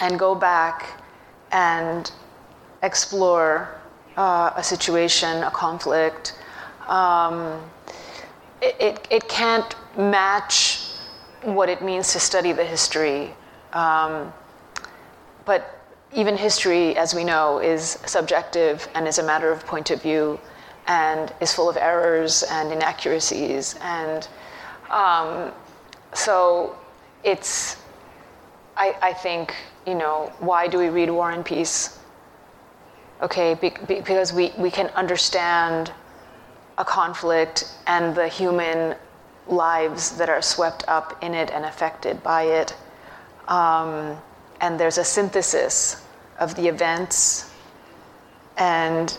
[0.00, 1.00] and go back
[1.52, 2.10] and
[2.82, 3.80] explore
[4.16, 6.34] uh, a situation, a conflict.
[6.86, 7.60] Um,
[8.60, 10.80] it, it, can't match
[11.42, 13.34] what it means to study the history.
[13.72, 14.32] Um,
[15.44, 15.80] but
[16.12, 20.40] even history, as we know, is subjective and is a matter of point of view
[20.86, 23.76] and is full of errors and inaccuracies.
[23.82, 24.26] And
[24.90, 25.52] um,
[26.14, 26.76] so
[27.24, 27.76] it's,
[28.76, 29.54] I, I, think,
[29.86, 31.98] you know, why do we read War and Peace?
[33.20, 35.92] Okay, be, be, because we, we can understand
[36.78, 38.96] a conflict and the human
[39.46, 42.74] lives that are swept up in it and affected by it.
[43.48, 44.16] Um,
[44.60, 46.04] and there's a synthesis
[46.38, 47.50] of the events
[48.56, 49.18] and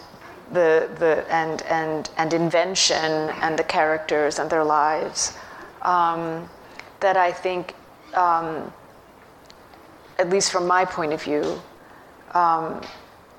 [0.52, 5.38] the, the and, and, and invention and the characters and their lives
[5.82, 6.50] um,
[7.00, 7.76] that I think,
[8.14, 8.74] um,
[10.18, 11.62] at least from my point of view,
[12.34, 12.82] um,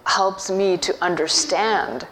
[0.04, 2.06] helps me to understand,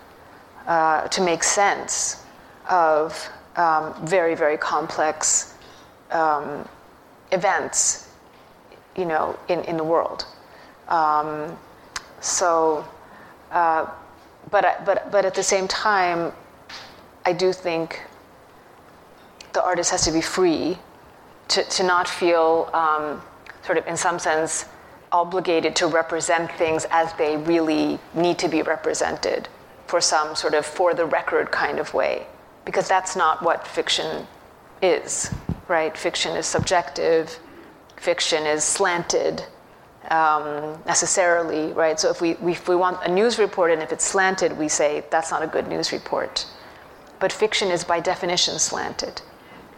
[0.68, 2.22] uh, to make sense
[2.68, 5.54] of um, very, very complex
[6.10, 6.68] um,
[7.32, 8.10] events,
[8.94, 10.26] you know, in, in the world.
[10.88, 11.58] Um,
[12.20, 12.86] so,
[13.50, 13.86] uh,
[14.50, 16.32] but, but, but at the same time,
[17.24, 18.02] I do think
[19.54, 20.76] the artist has to be free
[21.48, 23.22] to, to not feel um,
[23.64, 24.66] sort of, in some sense,
[25.12, 29.48] obligated to represent things as they really need to be represented
[29.88, 32.26] for some sort of for the record kind of way,
[32.64, 34.26] because that's not what fiction
[34.82, 35.32] is,
[35.66, 35.96] right?
[35.96, 37.38] Fiction is subjective,
[37.96, 39.42] fiction is slanted
[40.10, 41.98] um, necessarily, right?
[41.98, 44.68] So if we, we, if we want a news report and if it's slanted, we
[44.68, 46.46] say that's not a good news report.
[47.18, 49.20] But fiction is by definition slanted.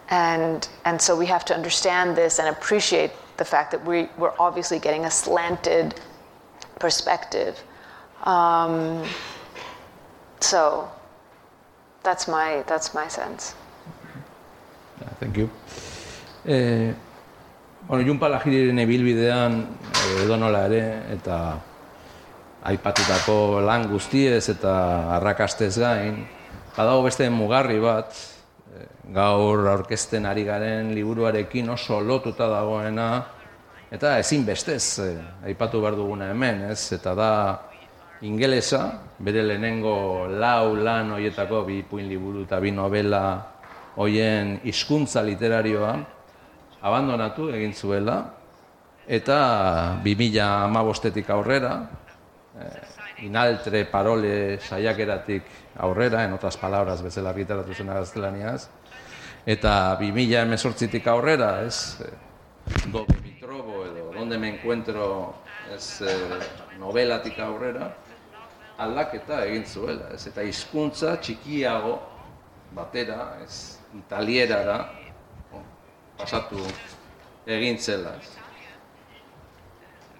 [0.09, 4.33] And, and so we have to understand this and appreciate the fact that we, we're
[4.39, 5.95] obviously getting a slanted
[6.79, 7.61] perspective.
[8.23, 9.05] Um,
[10.43, 10.89] so
[12.03, 13.55] that's my, that's my sense.
[14.99, 15.49] Yeah, thank you.
[16.45, 16.93] Uh,
[17.87, 20.81] Bueno, Jun Palagiriren ebilbidean eh, edo nola ere,
[21.15, 21.37] eta
[22.69, 24.73] aipatutako lan guztiez eta
[25.17, 26.21] arrakastez gain,
[26.75, 28.13] badago beste mugarri bat,
[28.77, 33.09] eh, gaur aurkezten ari garen liburuarekin oso lotuta dagoena,
[33.91, 35.17] eta ezin bestez, eh,
[35.49, 36.93] aipatu behar duguna hemen, ez?
[36.93, 37.31] Eta da
[38.21, 43.23] ingelesa, bere lehenengo lau lan hoietako bi puin liburu eta bi novela
[43.97, 45.95] hoien hizkuntza literarioa,
[46.81, 48.17] abandonatu egin zuela,
[49.07, 49.39] eta
[50.03, 51.73] 2000 amabostetik aurrera,
[52.61, 55.43] eh, inaltre parole saiakeratik
[55.77, 58.69] aurrera, en otras palabras, bezala argitaratu zen gaztelaniaz,
[59.45, 62.13] eta 2000 emesortzitik aurrera, ez, eh,
[62.93, 65.35] dobe mitrobo edo, donde me encuentro,
[65.75, 66.39] ez, eh,
[66.79, 67.91] novelatik aurrera,
[68.85, 71.97] aldaketa egin zuela, ez, eta hizkuntza txikiago
[72.75, 74.77] batera, ez, italierara,
[76.17, 76.61] pasatu
[77.45, 78.13] egin zela.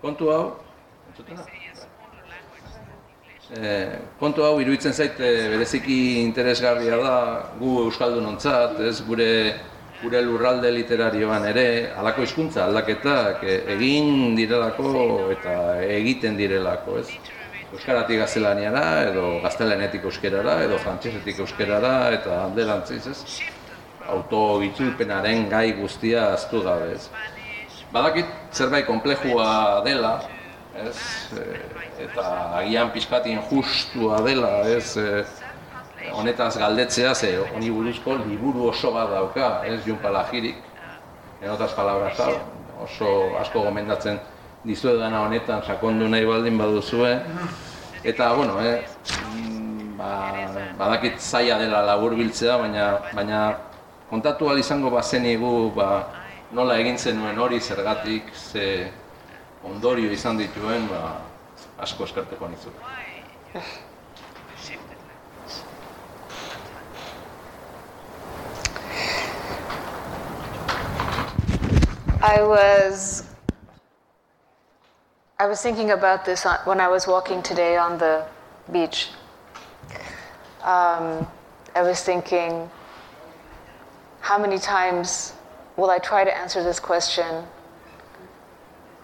[0.01, 0.43] Kontu hau,
[3.57, 7.17] eh, kontu hau iruditzen zaite bereziki interesgarria da
[7.59, 9.31] gu euskaldun ontzat, ez gure
[10.01, 13.43] gure lurralde literarioan ere halako hizkuntza aldaketak
[13.75, 14.93] egin direlako
[15.35, 15.53] eta
[15.85, 17.11] egiten direlako, ez?
[17.71, 23.41] Euskaratik gaztelaniara edo gaztelenetik euskerara edo frantsesetik euskerara eta alderantziz, ez?
[24.11, 27.09] autogitzulpenaren gai guztia aztu gabe, ez.
[27.91, 30.13] Badakit zerbait komplejua dela,
[30.75, 30.97] ez,
[31.37, 31.45] e,
[32.07, 32.25] eta
[32.61, 35.23] agian pizkatin justua dela, ez, e,
[36.11, 40.57] honetaz galdetzea, ze honi buruzko liburu oso bat dauka, ez, Jun Palagirik,
[41.41, 42.19] enotaz palabras
[42.81, 44.19] oso asko gomendatzen
[44.63, 47.19] dizuet dana honetan sakondu nahi baldin baduzue,
[48.03, 48.85] eta, bueno, eh,
[49.97, 50.47] ba,
[50.77, 53.41] badakit zaila dela labur biltzea, baina, baina
[54.09, 55.87] kontatu al izango bazenigu ba,
[56.51, 58.91] nola egin zenuen hori zergatik ze
[59.63, 61.21] ondorio izan dituen ba,
[61.79, 62.73] asko eskerteko nizu.
[72.23, 73.30] I was
[75.41, 78.27] I was thinking about this on, when I was walking today on the
[78.71, 79.09] beach.
[80.61, 81.25] Um,
[81.73, 82.69] I was thinking
[84.19, 85.33] how many times
[85.77, 87.43] will I try to answer this question?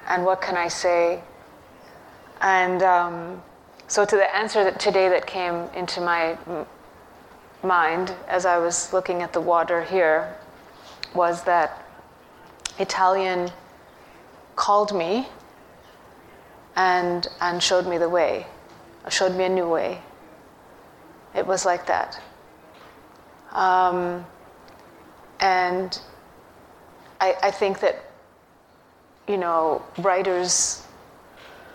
[0.08, 1.24] And what can I say?
[2.40, 3.42] And um,
[3.88, 6.38] so to the answer that today that came into my
[7.64, 10.36] mind as I was looking at the water here
[11.16, 11.84] was that
[12.78, 13.50] Italian
[14.56, 15.26] called me
[16.78, 18.46] and, and showed me the way,
[19.10, 20.00] showed me a new way.
[21.36, 22.22] It was like that.
[23.52, 24.26] Um,
[25.40, 26.00] and
[27.20, 28.06] I, I think that,
[29.28, 30.86] you know, writers,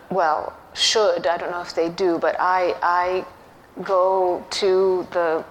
[0.09, 3.25] well, should, I don't know if they do, but I, I
[3.83, 5.43] go to the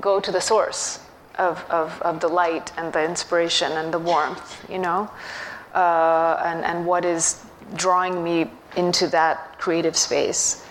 [0.00, 0.98] go to the source
[1.38, 5.08] of, of, of the light and the inspiration and the warmth, you know,
[5.72, 7.44] uh, and, and what is
[7.76, 10.64] drawing me into that creative space.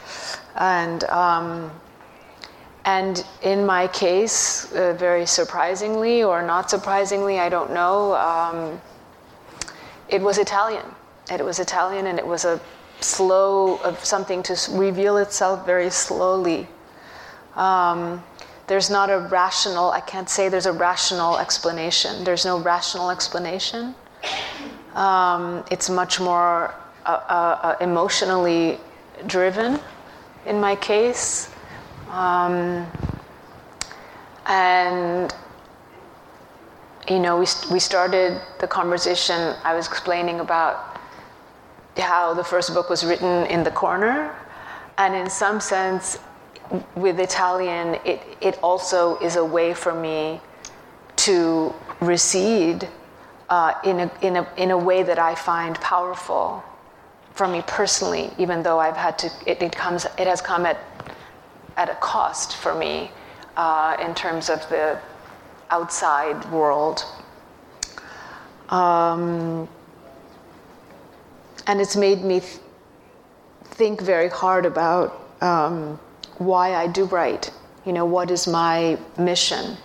[0.55, 1.71] And, um,
[2.85, 8.81] and in my case, uh, very surprisingly or not surprisingly, I don't know, um,
[10.09, 10.85] it was Italian.
[11.31, 12.59] It was Italian and it was a
[12.99, 16.67] slow, of something to reveal itself very slowly.
[17.55, 18.23] Um,
[18.67, 22.23] there's not a rational, I can't say there's a rational explanation.
[22.23, 23.95] There's no rational explanation.
[24.95, 26.73] Um, it's much more
[27.05, 28.79] uh, uh, uh emotionally
[29.27, 29.79] driven
[30.45, 31.49] in my case.
[32.09, 32.85] Um,
[34.45, 35.33] and
[37.09, 40.99] you know, we, we started the conversation, I was explaining about
[41.97, 44.35] how the first book was written in the corner.
[44.97, 46.17] And in some sense,
[46.95, 50.39] with Italian, it, it also is a way for me
[51.17, 52.87] to recede
[53.49, 56.63] uh, in, a, in, a, in a way that I find powerful
[57.33, 60.77] for me personally, even though I've had to, it, it comes, it has come at,
[61.77, 63.11] at a cost for me
[63.57, 64.99] uh, in terms of the
[65.71, 67.03] outside world.
[68.69, 69.67] Um,
[71.67, 72.59] and it's made me th-
[73.63, 75.99] think very hard about um,
[76.37, 77.51] why I do write.
[77.85, 79.77] You know, what is my mission?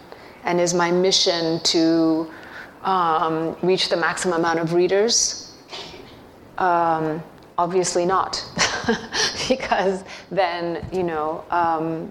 [0.44, 2.30] And is my mission to
[2.82, 5.52] um, reach the maximum amount of readers?
[6.58, 7.22] Um,
[7.58, 8.42] obviously not,
[9.48, 12.10] because then, you know, um,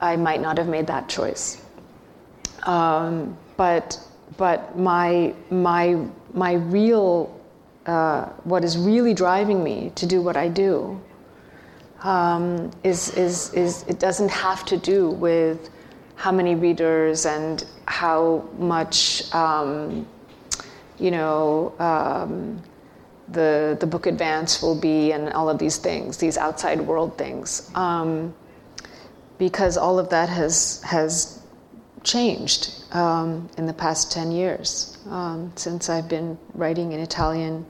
[0.00, 1.60] I might not have made that choice.
[2.62, 4.00] Um, but
[4.36, 7.36] but my my my real
[7.86, 11.00] uh, what is really driving me to do what I do
[12.02, 15.70] um, is, is, is, it doesn't have to do with
[16.16, 20.06] how many readers and how much, um,
[20.98, 22.62] you know, um,
[23.28, 27.70] the, the book advance will be and all of these things, these outside world things.
[27.74, 28.34] Um,
[29.38, 31.42] because all of that has, has
[32.02, 37.66] changed um, in the past 10 years um, since I've been writing in Italian.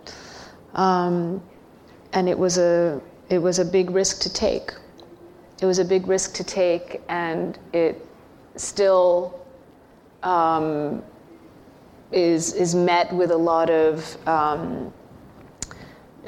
[2.12, 4.72] and it was a it was a big risk to take.
[5.60, 8.06] It was a big risk to take, and it
[8.56, 9.44] still
[10.22, 11.02] um,
[12.12, 14.92] is is met with a lot of um,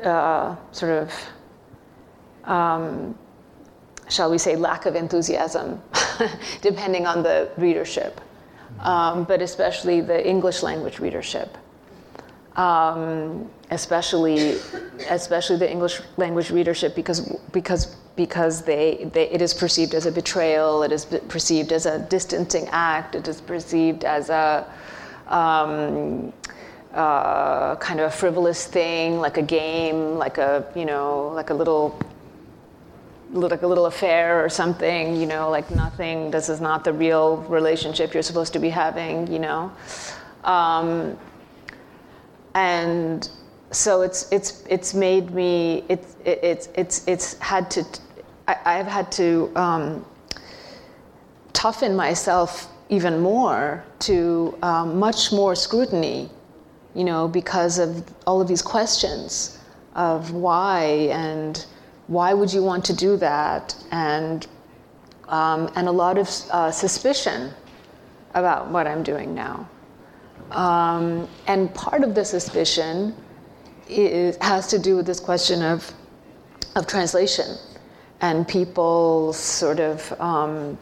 [0.02, 1.12] uh, sort of,
[2.44, 3.16] um,
[4.08, 5.80] shall we say, lack of enthusiasm,
[6.62, 8.20] depending on the readership,
[8.80, 11.56] um, but especially the English language readership.
[12.56, 14.56] Um, especially
[15.10, 17.20] especially the English language readership because
[17.52, 22.00] because because they, they it is perceived as a betrayal, it is perceived as a
[22.00, 24.66] distancing act, it is perceived as a
[25.28, 26.32] um,
[26.98, 31.54] uh, kind of a frivolous thing, like a game, like a you know like a
[31.54, 31.98] little
[33.32, 36.30] like a little affair or something, you know, like nothing.
[36.30, 39.70] This is not the real relationship you're supposed to be having, you know.
[40.44, 41.16] Um,
[42.54, 43.28] and
[43.70, 47.84] so it's it's it's made me it's it's it's it's had to
[48.48, 50.06] I, have had to um,
[51.52, 56.30] toughen myself even more to um, much more scrutiny,
[56.94, 59.58] you know, because of all of these questions
[59.94, 61.66] of why and
[62.06, 64.46] why would you want to do that and
[65.28, 67.52] um, and a lot of uh, suspicion
[68.34, 69.68] about what I'm doing now.
[70.50, 73.14] Um, and part of the suspicion
[73.88, 75.92] is, has to do with this question of,
[76.74, 77.56] of translation
[78.20, 80.78] and people's sort of um,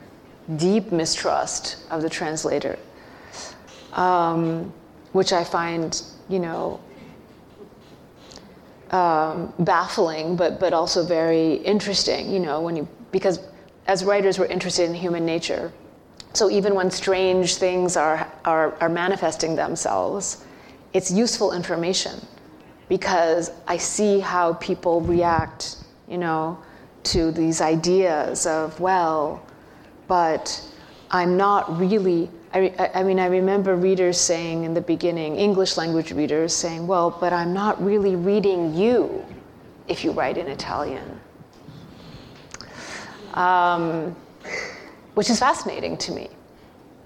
[0.57, 2.79] deep mistrust of the translator,
[3.93, 4.73] um,
[5.17, 6.81] which I find, you know,
[8.91, 12.31] um, baffling, but but also very interesting.
[12.33, 13.41] You know, when you because
[13.87, 15.73] as writers we're interested in human nature,
[16.37, 20.45] so even when strange things are, are, are manifesting themselves,
[20.93, 22.21] it's useful information
[22.91, 26.59] because I see how people react, you know,
[27.05, 29.43] to these ideas of, well,
[30.09, 30.62] but
[31.11, 32.31] I'm not really.
[32.57, 37.11] I, I mean, I remember readers saying in the beginning, English language readers saying, well,
[37.11, 39.25] but I'm not really reading you
[39.89, 41.21] if you write in Italian.
[43.35, 44.17] Um,
[45.15, 46.29] which is fascinating to me,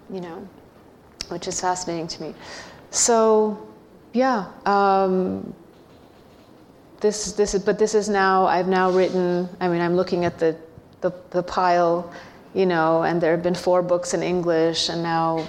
[0.08, 0.48] you know,
[1.28, 2.34] which is fascinating to me.
[2.90, 3.68] So,
[4.12, 5.52] yeah, um,
[7.00, 10.38] this, this is, but this is now, I've now written, I mean, I'm looking at
[10.38, 10.56] the,
[11.00, 12.12] the, the pile,
[12.54, 15.46] you know, and there have been four books in English and now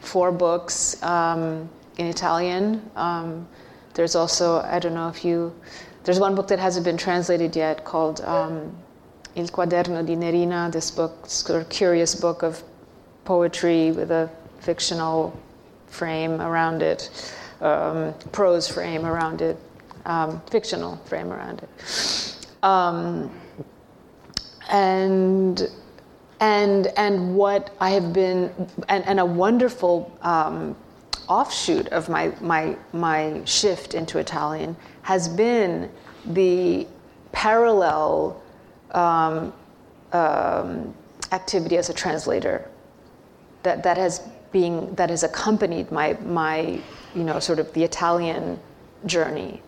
[0.00, 1.68] four books um,
[1.98, 2.88] in Italian.
[2.96, 3.46] Um,
[3.94, 5.54] there's also, I don't know if you,
[6.04, 8.74] there's one book that hasn't been translated yet called um,
[9.34, 12.62] Il Quaderno di Nerina, this book, sort of curious book of
[13.24, 14.30] poetry with a
[14.60, 15.38] fictional
[15.86, 17.10] frame around it,
[17.60, 19.56] um, prose frame around it,
[20.06, 22.36] um, fictional frame around it.
[22.62, 23.30] Um,
[24.70, 25.70] and
[26.40, 28.52] and and what I have been
[28.88, 30.76] and, and a wonderful um,
[31.28, 35.90] offshoot of my my my shift into Italian has been
[36.26, 36.86] the
[37.32, 38.40] parallel
[38.92, 39.52] um,
[40.12, 40.94] um,
[41.32, 42.68] activity as a translator
[43.62, 44.20] that that has
[44.52, 46.80] being that has accompanied my my
[47.14, 48.58] you know sort of the Italian
[49.06, 49.62] journey,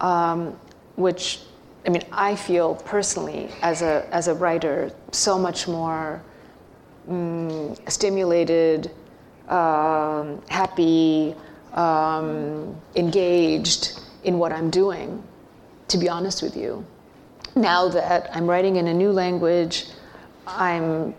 [0.00, 0.58] um,
[0.96, 1.40] which
[1.86, 6.22] I mean I feel personally as a as a writer so much more
[7.08, 8.90] mm, stimulated,
[9.48, 11.34] um, happy,
[11.74, 15.22] um, engaged in what I'm doing.
[15.88, 16.86] To be honest with you,
[17.56, 19.86] now that I'm writing in a new language,
[20.46, 21.14] I'm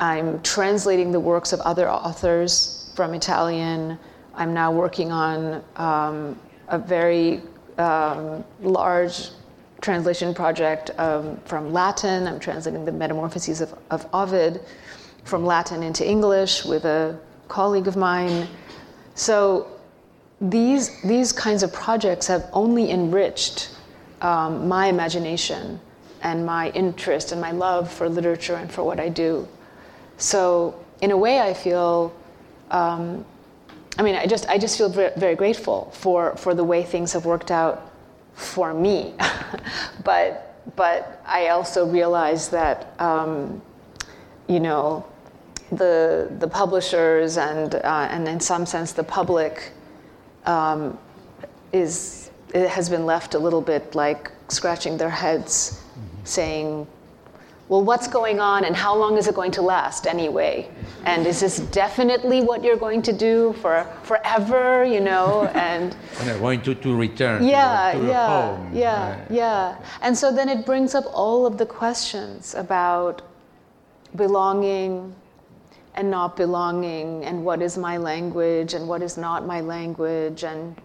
[0.00, 3.98] I'm translating the works of other authors from Italian.
[4.34, 6.38] I'm now working on um,
[6.68, 7.42] a very
[7.78, 9.30] um, large
[9.80, 12.26] translation project um, from Latin.
[12.26, 14.60] I'm translating the Metamorphoses of, of Ovid
[15.24, 17.18] from Latin into English with a
[17.48, 18.48] colleague of mine.
[19.14, 19.68] So
[20.40, 23.70] these, these kinds of projects have only enriched
[24.22, 25.80] um, my imagination
[26.22, 29.46] and my interest and my love for literature and for what I do.
[30.16, 32.14] So, in a way, I feel.
[32.70, 33.24] Um,
[33.98, 37.12] I mean, I just I just feel very, very grateful for for the way things
[37.12, 37.92] have worked out
[38.36, 39.14] for me,
[40.04, 43.60] but but I also realize that um,
[44.46, 45.04] you know
[45.72, 49.72] the the publishers and uh, and in some sense the public
[50.44, 50.96] um,
[51.72, 56.24] is it has been left a little bit like scratching their heads, mm-hmm.
[56.24, 56.86] saying,
[57.68, 60.68] well, what's going on and how long is it going to last anyway?
[61.04, 65.50] And is this definitely what you're going to do for forever, you know?
[65.56, 68.70] And, and going to, to return yeah, to, to yeah, home.
[68.72, 69.76] Yeah, uh, yeah.
[70.00, 73.22] And so then it brings up all of the questions about
[74.14, 75.14] belonging
[75.94, 80.76] and not belonging and what is my language and what is not my language and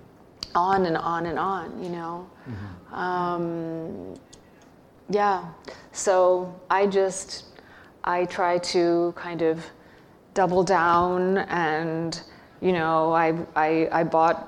[0.55, 2.27] on and on and on, you know?
[2.49, 2.95] Mm-hmm.
[2.95, 4.15] Um,
[5.12, 5.45] yeah.
[5.91, 7.45] So I just,
[8.03, 9.64] I try to kind of
[10.34, 12.22] double down and,
[12.62, 14.47] you know, I, I, I bought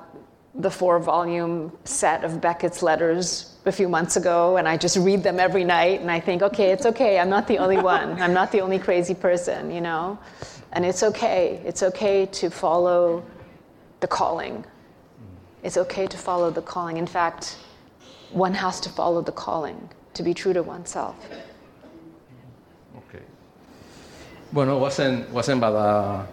[0.55, 5.23] the four volume set of Beckett's letters a few months ago and I just read
[5.23, 7.19] them every night and I think, okay, it's okay.
[7.19, 8.21] I'm not the only one.
[8.21, 10.17] I'm not the only crazy person, you know?
[10.71, 11.61] And it's okay.
[11.65, 13.25] It's okay to follow
[13.99, 14.65] the calling.
[15.63, 16.97] It's okay to follow the calling.
[16.97, 17.57] In fact,
[18.31, 21.15] one has to follow the calling to be true to oneself.
[23.05, 23.23] Okay.
[24.51, 26.25] Bueno, guazen, guazen bada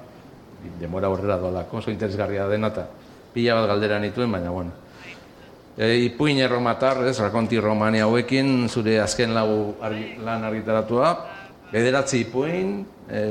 [0.80, 2.86] demora horrela doalako, oso interesgarria dena eta
[3.32, 4.72] pila bat galdera nituen, baina bueno.
[5.78, 11.12] E, ipuin erromatar, ez, rakonti romania hauekin, zure azken lau argi, lan argitaratua,
[11.70, 12.74] bederatzi ipuin,
[13.08, 13.22] e,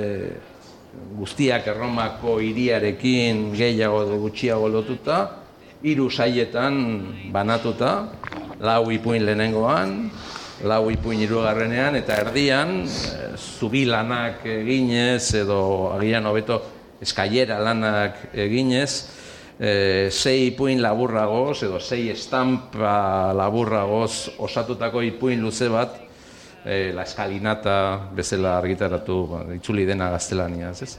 [1.20, 5.20] guztiak erromako hiriarekin gehiago edo gutxiago lotuta,
[5.84, 6.80] hiru saietan
[7.32, 7.94] banatuta,
[8.60, 10.10] lau ipuin lehenengoan,
[10.64, 16.60] lau ipuin irugarrenean, eta erdian, e, zubi lanak eginez, edo agian hobeto
[17.00, 18.92] eskailera lanak eginez,
[19.60, 19.72] e,
[20.12, 25.96] sei ipuin laburragoz, edo sei estampa laburragoz osatutako ipuin luze bat,
[26.66, 30.98] e, la eskalinata bezala argitaratu, ba, itzuli dena gaztelaniaz, ez?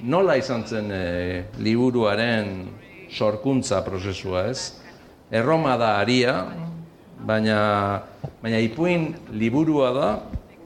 [0.00, 1.04] Nola izan zen e,
[1.60, 2.68] liburuaren
[3.10, 4.76] sorkuntza prozesua, ez?
[5.30, 6.34] Erroma da aria,
[7.26, 8.02] baina,
[8.42, 10.10] baina ipuin liburua da,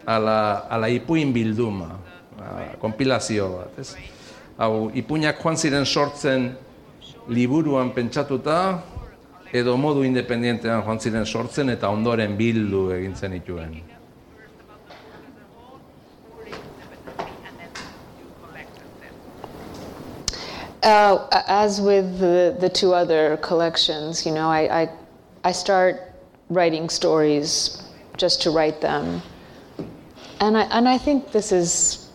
[0.07, 1.99] ala, ala ipuin bilduma,
[2.37, 3.95] ba, a, kompilazio bat, ez?
[4.59, 6.53] Hau, ipuinak joan ziren sortzen
[7.29, 8.83] liburuan pentsatuta,
[9.55, 13.75] edo modu independientean joan ziren sortzen eta ondoren bildu egintzen dituen.
[20.85, 24.89] Uh, oh, as with the, the two other collections, you know, I, I,
[25.43, 26.14] I start
[26.55, 27.83] writing stories
[28.17, 29.21] just to write them.
[30.41, 32.09] And I, and I think this is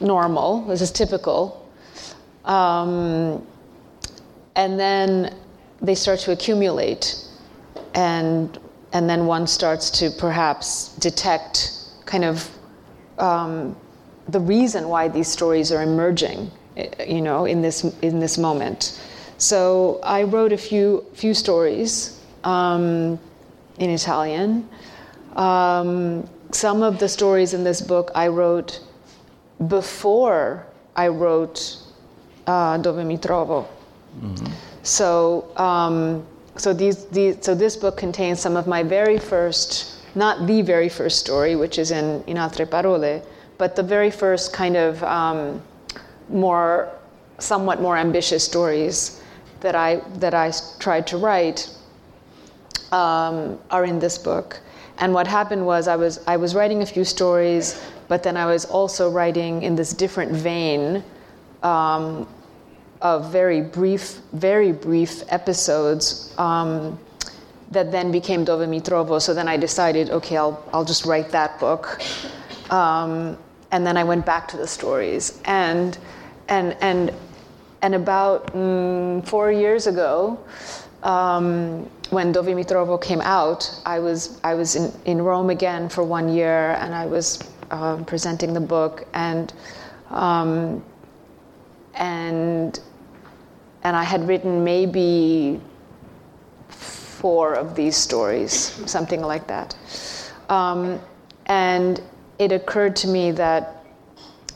[0.00, 1.68] normal, this is typical.
[2.44, 3.46] Um,
[4.56, 5.34] and then
[5.80, 7.16] they start to accumulate,
[7.94, 8.58] and,
[8.92, 12.50] and then one starts to perhaps detect kind of
[13.18, 13.76] um,
[14.28, 16.50] the reason why these stories are emerging,
[17.06, 19.00] you know, in this, in this moment.
[19.38, 23.18] So I wrote a few, few stories um,
[23.78, 24.68] in Italian.
[25.36, 28.80] Um, some of the stories in this book I wrote
[29.68, 30.66] before
[30.96, 31.78] I wrote
[32.46, 33.66] uh, Dove mi trovo.
[34.20, 34.46] Mm-hmm.
[34.82, 36.24] So, um,
[36.56, 40.88] so, these, these, so this book contains some of my very first, not the very
[40.88, 43.22] first story, which is in In Altre Parole,
[43.58, 45.60] but the very first kind of um,
[46.28, 46.90] more,
[47.38, 49.20] somewhat more ambitious stories
[49.60, 51.70] that I, that I tried to write
[52.94, 54.60] um, are in this book.
[54.98, 58.46] And what happened was I was I was writing a few stories, but then I
[58.46, 61.02] was also writing in this different vein
[61.64, 62.28] um,
[63.02, 66.96] of very brief, very brief episodes um,
[67.72, 69.20] that then became Dove mi trovo.
[69.20, 72.00] So then I decided, okay, I'll I'll just write that book,
[72.70, 73.36] um,
[73.72, 75.98] and then I went back to the stories and
[76.48, 77.12] and and
[77.82, 80.38] and about mm, four years ago.
[82.14, 85.88] Um, when Dove mi trovo came out, I was I was in, in Rome again
[85.88, 87.40] for one year, and I was
[87.72, 89.52] uh, presenting the book, and
[90.10, 90.84] um,
[91.94, 92.78] and
[93.82, 95.60] and I had written maybe
[96.68, 98.52] four of these stories,
[98.86, 99.76] something like that,
[100.48, 101.00] um,
[101.46, 102.00] and
[102.38, 103.84] it occurred to me that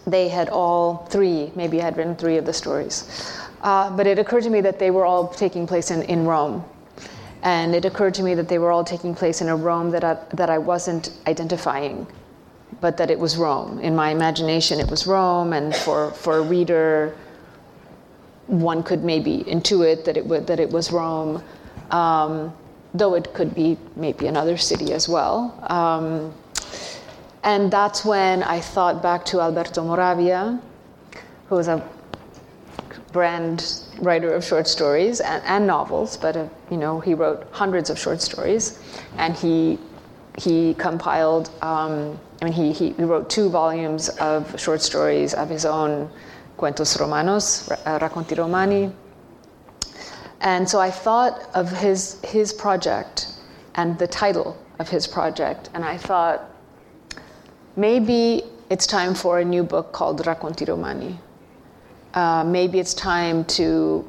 [0.07, 3.05] they had all three, maybe I had written three of the stories.
[3.63, 6.65] Uh, but it occurred to me that they were all taking place in, in Rome.
[7.43, 10.05] And it occurred to me that they were all taking place in a Rome that
[10.05, 12.07] I, that I wasn't identifying,
[12.81, 13.79] but that it was Rome.
[13.81, 17.17] In my imagination, it was Rome, and for, for a reader,
[18.49, 21.43] one could maybe intuit that it, would, that it was Rome,
[21.91, 22.53] um,
[22.93, 25.55] though it could be maybe another city as well.
[25.69, 26.35] Um,
[27.45, 30.61] and that's when I thought back to Alberto Moravia,
[31.49, 31.87] who was a
[33.13, 37.91] brand writer of short stories and, and novels, but uh, you know he wrote hundreds
[37.91, 38.81] of short stories,
[39.17, 39.79] and he
[40.37, 41.51] he compiled.
[41.63, 46.09] Um, I mean, he, he wrote two volumes of short stories of his own,
[46.57, 48.93] Cuentos Romanos, uh, Racconti Romani.
[50.41, 53.27] And so I thought of his his project
[53.75, 56.45] and the title of his project, and I thought
[57.75, 61.19] maybe it's time for a new book called Racconti Romani
[62.15, 64.09] uh, maybe it's time to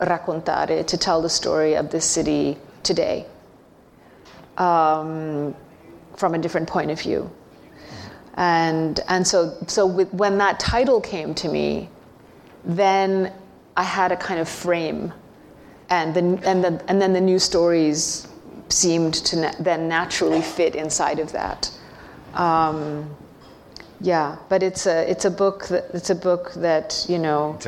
[0.00, 3.26] raccontare, to tell the story of this city today
[4.56, 5.54] um,
[6.16, 7.30] from a different point of view.
[8.34, 11.88] And, and so, so with, when that title came to me,
[12.64, 13.32] then
[13.76, 15.12] I had a kind of frame.
[15.88, 18.28] And, the, and, the, and then the new stories
[18.68, 21.70] seemed to na- then naturally fit inside of that.
[22.34, 23.14] Um,
[24.00, 27.58] yeah, but it's a it's a book that it's a book that you know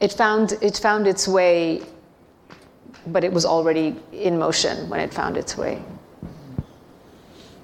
[0.00, 1.82] it found it found its way,
[3.06, 5.78] but it was already in motion when it found its way.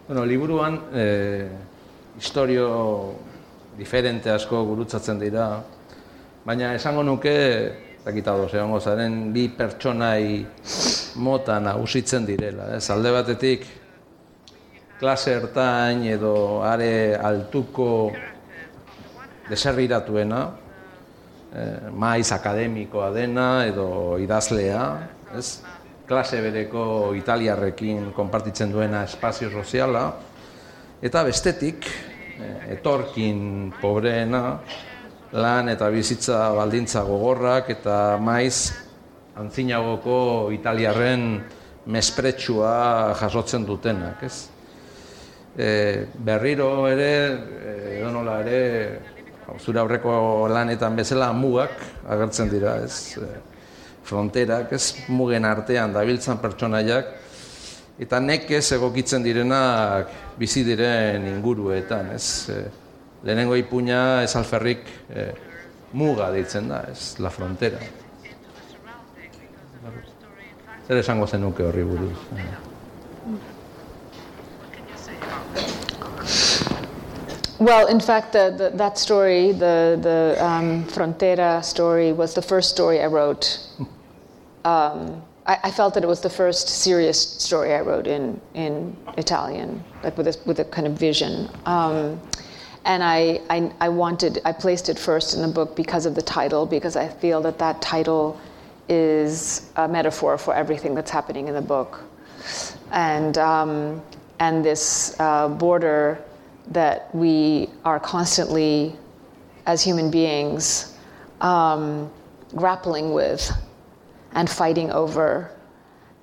[0.07, 1.49] Bueno, liburuan eh,
[2.19, 3.15] historio
[3.77, 5.65] diferente asko gurutzatzen dira,
[6.45, 7.35] baina esango nuke
[8.05, 10.45] dakita doz, egongo zaren bi pertsonai
[11.17, 12.75] mota nagusitzen direla.
[12.77, 13.65] Ez, alde batetik
[14.99, 18.13] klase ertain edo are altuko
[19.49, 20.43] deserriratuena,
[21.55, 24.85] eh, maiz akademikoa dena edo idazlea,
[25.37, 25.61] ez?
[26.05, 30.13] klase bereko italiarrekin konpartitzen duena espazio soziala,
[31.03, 31.87] eta bestetik,
[32.39, 34.61] eh, etorkin pobreena,
[35.35, 38.71] lan eta bizitza baldintza gogorrak eta maiz
[39.35, 41.43] antzinagoko italiarren
[41.91, 44.54] mespretsua jasotzen dutenak, ez?
[45.57, 47.11] E, berriro ere,
[47.99, 48.61] edo nola ere,
[49.61, 51.77] zure aurreko lanetan bezala mugak
[52.11, 53.19] agertzen dira, ez?
[53.19, 53.31] E,
[54.05, 57.15] fronterak, ez mugen artean dabiltzan pertsonaiak,
[58.05, 62.51] eta nekez egokitzen direnak bizi diren inguruetan, ez?
[62.51, 62.61] E,
[63.25, 65.31] lehenengo ipuña ez alferrik e,
[65.95, 67.15] muga deitzen da, ez?
[67.23, 67.81] La frontera.
[70.85, 72.74] Zer esango zenuke horri buruz?
[77.61, 82.71] Well, in fact, the, the, that story, the, the um, Frontera story, was the first
[82.71, 83.61] story I wrote.
[84.65, 88.97] Um, I, I, felt that it was the first serious story I wrote in, in
[89.19, 91.49] Italian, like with a, with a kind of vision.
[91.67, 92.21] Um,
[92.87, 96.23] and I, I, I, wanted, I placed it first in the book because of the
[96.23, 98.41] title, because I feel that that title
[98.89, 102.03] is a metaphor for everything that's happening in the book.
[102.91, 104.03] And, um,
[104.41, 106.23] and this uh, border
[106.69, 108.97] that we are constantly,
[109.67, 110.97] as human beings,
[111.41, 112.11] um,
[112.55, 113.51] grappling with
[114.33, 115.51] and fighting over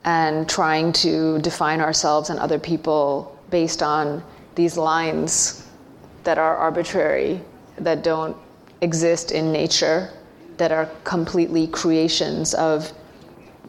[0.03, 4.23] and trying to define ourselves and other people based on
[4.55, 5.67] these lines
[6.23, 7.41] that are arbitrary,
[7.77, 8.35] that don't
[8.81, 10.09] exist in nature,
[10.57, 12.91] that are completely creations of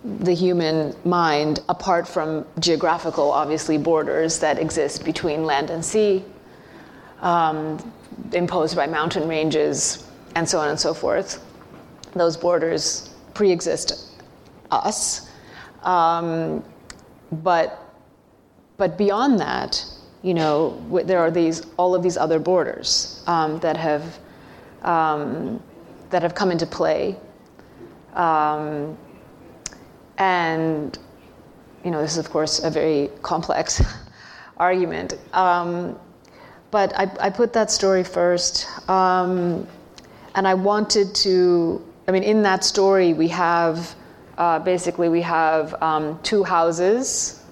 [0.04, 6.24] the human mind, apart from geographical, obviously, borders that exist between land and sea
[7.22, 7.92] um,
[8.32, 11.44] imposed by mountain ranges, and so on and so forth.
[12.14, 14.10] Those borders pre exist
[14.70, 15.28] us.
[15.82, 16.62] Um,
[17.30, 17.78] but,
[18.76, 19.84] but beyond that,
[20.22, 24.18] you know, there are these, all of these other borders um, that, have,
[24.82, 25.62] um,
[26.10, 27.16] that have come into play.
[28.14, 28.96] Um,
[30.18, 30.98] and,
[31.84, 33.82] you know, this is, of course, a very complex
[34.58, 35.14] argument.
[35.32, 35.98] Um,
[36.72, 38.66] but I, I put that story first.
[38.88, 39.68] Um,
[40.34, 43.94] and I wanted to, I mean, in that story, we have
[44.38, 47.42] uh, basically we have um, two houses,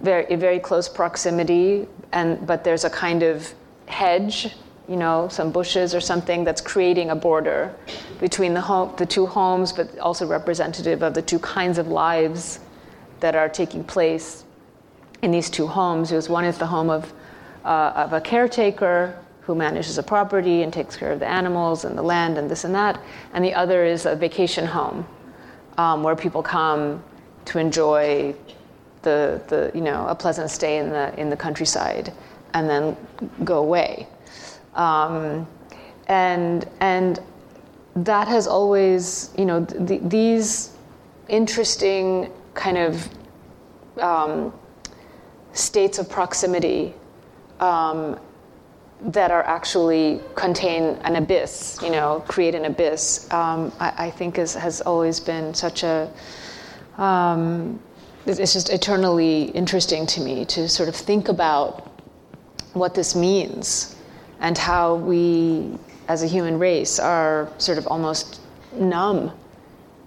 [0.00, 3.52] very, very close proximity, and, but there's a kind of
[3.86, 4.54] hedge,
[4.88, 7.74] you know, some bushes or something that's creating a border
[8.20, 12.60] between the, home, the two homes, but also representative of the two kinds of lives
[13.18, 14.44] that are taking place
[15.22, 16.10] in these two homes.
[16.10, 17.12] Because one is the home of
[17.64, 21.96] uh, of a caretaker who manages a property and takes care of the animals and
[21.96, 23.00] the land and this and that,
[23.34, 25.06] and the other is a vacation home
[25.76, 27.02] um, where people come
[27.44, 28.34] to enjoy
[29.02, 32.12] the, the you know a pleasant stay in the in the countryside
[32.54, 32.96] and then
[33.44, 34.08] go away,
[34.74, 35.46] um,
[36.08, 37.20] and and
[37.96, 40.70] that has always you know th- these
[41.28, 43.08] interesting kind of
[44.00, 44.52] um,
[45.52, 46.94] states of proximity
[47.60, 48.18] um,
[49.00, 54.38] that are actually contain an abyss, you know, create an abyss, um, I, I, think
[54.38, 56.10] is, has always been such a,
[56.96, 57.78] um,
[58.26, 61.90] it's just eternally interesting to me to sort of think about
[62.72, 63.96] what this means
[64.40, 65.78] and how we,
[66.08, 68.40] as a human race, are sort of almost
[68.72, 69.30] numb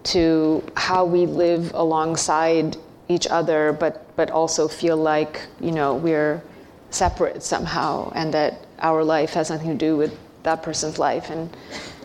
[0.03, 2.77] to how we live alongside
[3.09, 6.41] each other, but, but also feel like, you know, we're
[6.89, 11.55] separate somehow, and that our life has nothing to do with that person's life, and,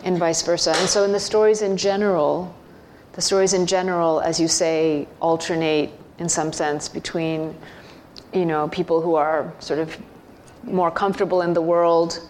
[0.03, 0.73] and vice versa.
[0.75, 2.53] And so, in the stories in general,
[3.13, 7.55] the stories in general, as you say, alternate in some sense between,
[8.33, 9.97] you know, people who are sort of
[10.63, 12.27] more comfortable in the world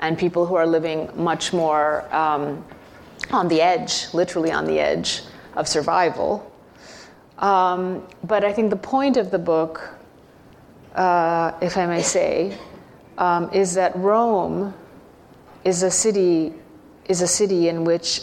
[0.00, 2.64] and people who are living much more um,
[3.30, 5.22] on the edge, literally on the edge
[5.56, 6.50] of survival.
[7.38, 9.93] Um, but I think the point of the book
[10.94, 12.56] uh, if I may say,
[13.18, 14.74] um, is that Rome
[15.64, 16.52] is a city
[17.06, 18.22] is a city in which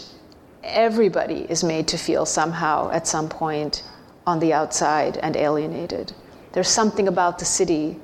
[0.64, 3.84] everybody is made to feel somehow at some point
[4.26, 6.12] on the outside and alienated.
[6.52, 7.98] There's something about the city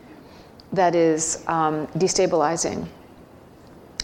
[0.72, 2.86] that is um, destabilizing,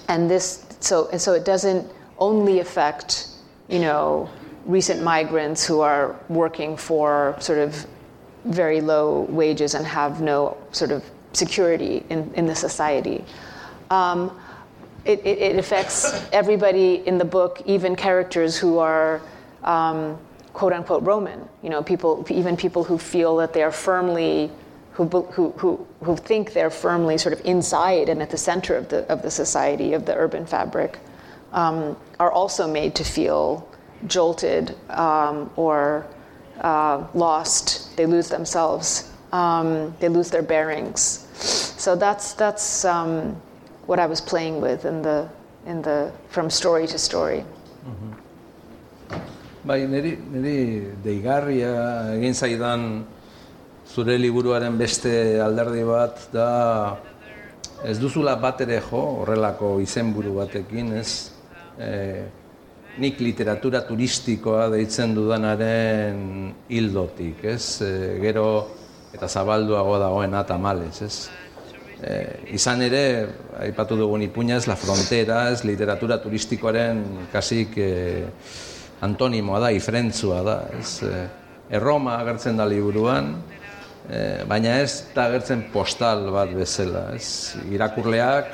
[0.08, 3.28] and this so and so it doesn't only affect
[3.68, 4.28] you know
[4.66, 7.86] recent migrants who are working for sort of
[8.44, 13.24] very low wages and have no sort of security in, in the society.
[13.90, 14.38] Um,
[15.04, 19.20] it, it, it, affects everybody in the book, even characters who are
[19.62, 20.18] um,
[20.54, 21.46] quote unquote Roman.
[21.62, 24.50] You know, people, even people who feel that they are firmly,
[24.92, 28.88] who, who, who, who think they're firmly sort of inside and at the center of
[28.88, 30.98] the, of the society, of the urban fabric,
[31.52, 33.68] um, are also made to feel
[34.06, 36.06] jolted um, or
[36.60, 41.26] uh, lost, they lose themselves, um, they lose their bearings.
[41.34, 43.36] So that's, that's um,
[43.86, 45.28] what I was playing with in the,
[45.66, 47.44] in the, from story to story.
[47.86, 48.24] Mm-hmm.
[49.64, 50.56] Bai, niri, niri
[51.00, 51.72] deigarria
[52.12, 52.82] egin zaidan
[53.88, 56.48] zure liburuaren beste alderdi bat da
[57.84, 61.30] ez duzula bat ere jo horrelako izenburu batekin, ez?
[61.80, 61.88] E,
[62.98, 67.80] nik literatura turistikoa deitzen dudanaren hildotik, ez?
[67.82, 68.46] E, gero
[69.14, 71.16] eta zabalduago dagoen atamales, ez?
[72.04, 72.14] E,
[72.58, 73.04] izan ere,
[73.62, 77.90] aipatu dugun ipuña ez la frontera, ez literatura turistikoaren kasik e,
[79.04, 80.58] antonimoa da, ifrentzua da.
[80.78, 81.24] Ez, e,
[81.74, 83.32] erroma agertzen da liburuan,
[84.10, 84.20] e,
[84.50, 87.08] baina ez da agertzen postal bat bezala.
[87.16, 88.52] Ez, irakurleak,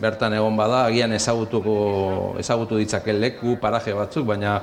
[0.00, 1.76] bertan egon bada, agian ezagutuko,
[2.40, 4.58] ezagutu ditzake leku, paraje batzuk, baina,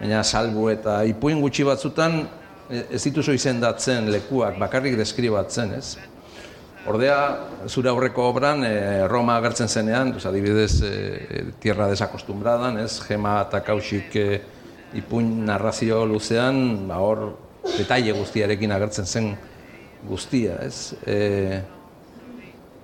[0.00, 2.24] baina salbu eta ipuin gutxi batzutan
[2.70, 5.96] ez dituzu izendatzen lekuak, bakarrik deskribatzen, ez?
[6.88, 7.18] Ordea,
[7.68, 13.62] zure aurreko obran, e, Roma agertzen zenean, pues, adibidez, e, tierra desakostumbradan, ez, gema eta
[13.64, 14.26] kausik e,
[15.00, 17.30] ipuin narrazio luzean, ba, hor,
[17.78, 19.30] detaile guztiarekin agertzen zen
[20.08, 20.92] guztia, ez.
[21.08, 21.62] E,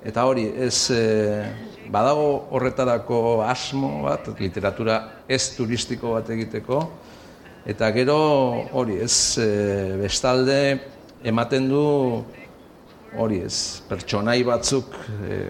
[0.08, 1.04] eta hori, ez, e,
[1.90, 6.82] badago horretarako asmo bat, literatura ez turistiko bat egiteko,
[7.68, 8.18] eta gero,
[8.78, 9.48] hori, ez, e,
[10.00, 10.60] bestalde,
[11.26, 11.84] ematen du,
[13.18, 14.94] hori ez, pertsonai batzuk
[15.26, 15.40] e,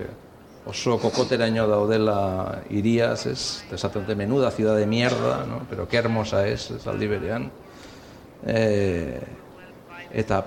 [0.70, 3.40] oso kokoteraino daudela iriaz, ez,
[3.72, 5.62] esaten dute menuda ciudad de mierda, no?
[5.68, 7.50] pero que hermosa es, ez aldi berean.
[8.46, 9.20] E,
[10.10, 10.40] eta,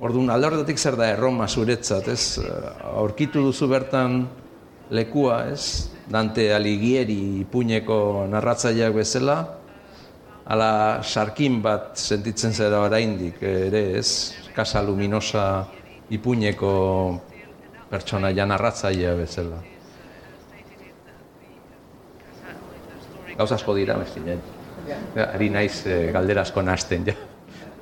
[0.00, 2.44] orduan, alde horretatik zer da erroma zuretzat, ez,
[2.92, 4.26] aurkitu duzu bertan
[4.90, 9.38] lekua, ez, Dante Alighieri ipuñeko narratzaileak bezala,
[10.48, 15.66] ala sarkin bat sentitzen zera oraindik ere, ez, Casa Luminosa
[16.10, 16.72] ipuñeko
[17.90, 19.58] pertsona ja narratzailea bezala.
[23.38, 24.40] Gauza asko dira, mestinen.
[25.14, 27.14] Ari naiz eh, galderazko nasten, ja.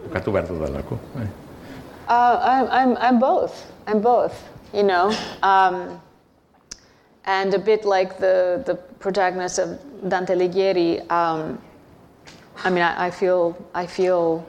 [0.04, 0.98] Bukatu behar dudalako.
[1.16, 3.54] Uh, I'm, I'm, I'm both.
[3.86, 4.36] I'm both,
[4.74, 5.11] you know.
[5.42, 5.98] Um,
[7.26, 11.60] and a bit like the, the protagonist of Dante Alighieri, um,
[12.64, 14.46] I mean, I, I, feel, I feel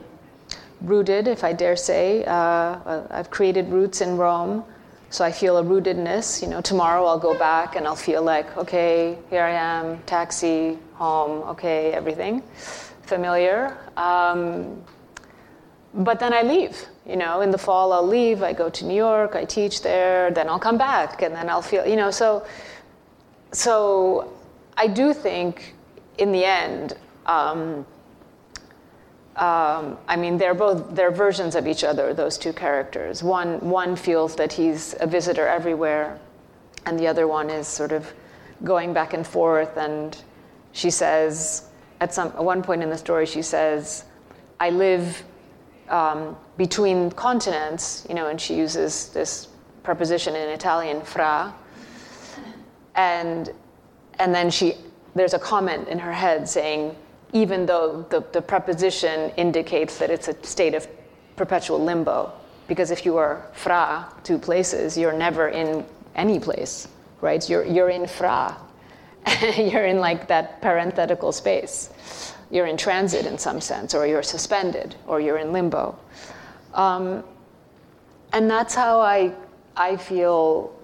[0.82, 2.24] rooted, if I dare say.
[2.24, 4.64] Uh, I've created roots in Rome,
[5.10, 6.40] so I feel a rootedness.
[6.40, 10.78] You know, tomorrow I'll go back and I'll feel like, okay, here I am, taxi,
[10.94, 12.42] home, okay, everything
[13.02, 13.76] familiar.
[13.96, 14.84] Um,
[15.94, 16.86] but then I leave.
[17.06, 18.42] You know, in the fall I'll leave.
[18.42, 19.34] I go to New York.
[19.34, 20.30] I teach there.
[20.30, 21.86] Then I'll come back, and then I'll feel.
[21.86, 22.46] You know, so
[23.52, 24.32] so
[24.76, 25.74] I do think
[26.18, 26.94] in the end.
[27.26, 27.86] Um,
[29.36, 32.12] um, I mean, they're both they're versions of each other.
[32.12, 33.22] Those two characters.
[33.22, 36.18] One one feels that he's a visitor everywhere,
[36.86, 38.12] and the other one is sort of
[38.64, 39.76] going back and forth.
[39.76, 40.20] And
[40.72, 41.68] she says,
[42.00, 44.04] at some at one point in the story, she says,
[44.58, 45.22] "I live
[45.90, 49.48] um, between continents," you know, and she uses this
[49.82, 51.54] preposition in Italian, fra,
[52.94, 53.52] and
[54.18, 54.74] and then she
[55.14, 56.94] there's a comment in her head saying
[57.32, 60.88] even though the, the preposition indicates that it's a state of
[61.36, 62.32] perpetual limbo.
[62.66, 65.84] Because if you are fra, two places, you're never in
[66.14, 66.88] any place,
[67.20, 67.46] right?
[67.48, 68.56] You're, you're in fra.
[69.56, 71.90] you're in like that parenthetical space.
[72.50, 75.98] You're in transit in some sense, or you're suspended, or you're in limbo.
[76.74, 77.24] Um,
[78.32, 79.32] and that's how I,
[79.76, 80.74] I feel.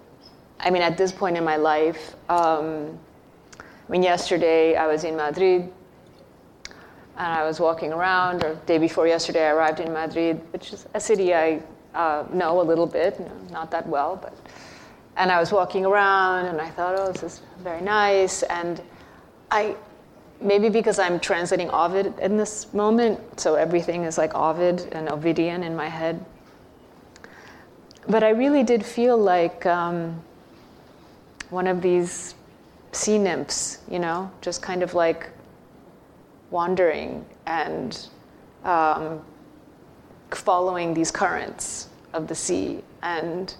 [0.60, 2.98] I mean, at this point in my life, um,
[3.60, 5.70] I mean, yesterday I was in Madrid
[7.16, 10.86] and I was walking around, or day before yesterday, I arrived in Madrid, which is
[10.94, 11.62] a city I
[11.94, 14.36] uh, know a little bit, not that well, but.
[15.16, 18.42] And I was walking around, and I thought, oh, this is very nice.
[18.44, 18.82] And
[19.52, 19.76] I,
[20.44, 25.64] maybe because I'm translating Ovid in this moment, so everything is like Ovid and Ovidian
[25.64, 26.24] in my head.
[28.06, 30.22] But I really did feel like um,
[31.48, 32.34] one of these
[32.92, 35.30] sea nymphs, you know, just kind of like
[36.50, 38.08] wandering and
[38.64, 39.20] um,
[40.30, 42.82] following these currents of the sea.
[43.02, 43.54] And,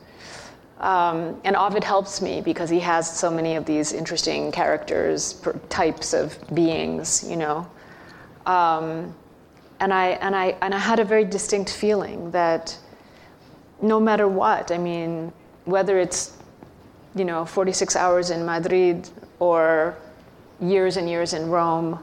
[0.85, 6.13] um, and Ovid helps me because he has so many of these interesting characters, types
[6.13, 7.67] of beings, you know.
[8.45, 9.15] Um,
[9.81, 12.77] and, I, and, I, and I had a very distinct feeling that
[13.81, 15.33] no matter what, I mean,
[15.65, 16.37] whether it's
[17.17, 19.09] you know 46 hours in Madrid
[19.39, 19.97] or
[20.61, 21.99] years and years in Rome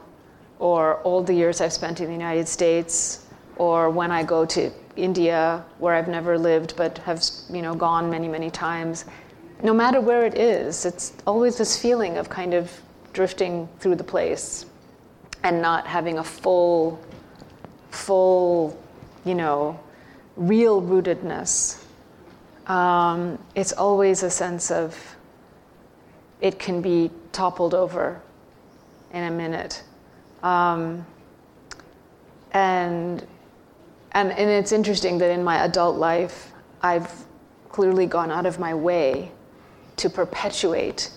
[0.58, 3.26] or all the years I've spent in the United States,
[3.56, 8.10] or when I go to India, where I've never lived but have you know gone
[8.10, 9.04] many many times.
[9.62, 12.70] No matter where it is, it's always this feeling of kind of
[13.12, 14.66] drifting through the place
[15.44, 17.00] and not having a full,
[17.90, 18.80] full,
[19.24, 19.78] you know,
[20.36, 21.82] real rootedness.
[22.66, 24.96] Um, it's always a sense of
[26.40, 28.20] it can be toppled over
[29.12, 29.82] in a minute.
[30.42, 31.06] Um,
[32.52, 33.26] and,
[34.12, 36.52] and, and it's interesting that in my adult life,
[36.82, 37.24] I've
[37.70, 39.32] clearly gone out of my way
[39.96, 41.10] to perpetuate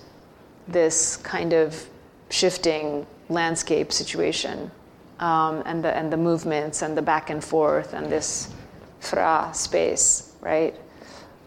[0.67, 1.87] this kind of
[2.29, 4.71] shifting landscape situation
[5.19, 8.53] um, and, the, and the movements and the back and forth and this
[8.99, 10.75] fra space, right?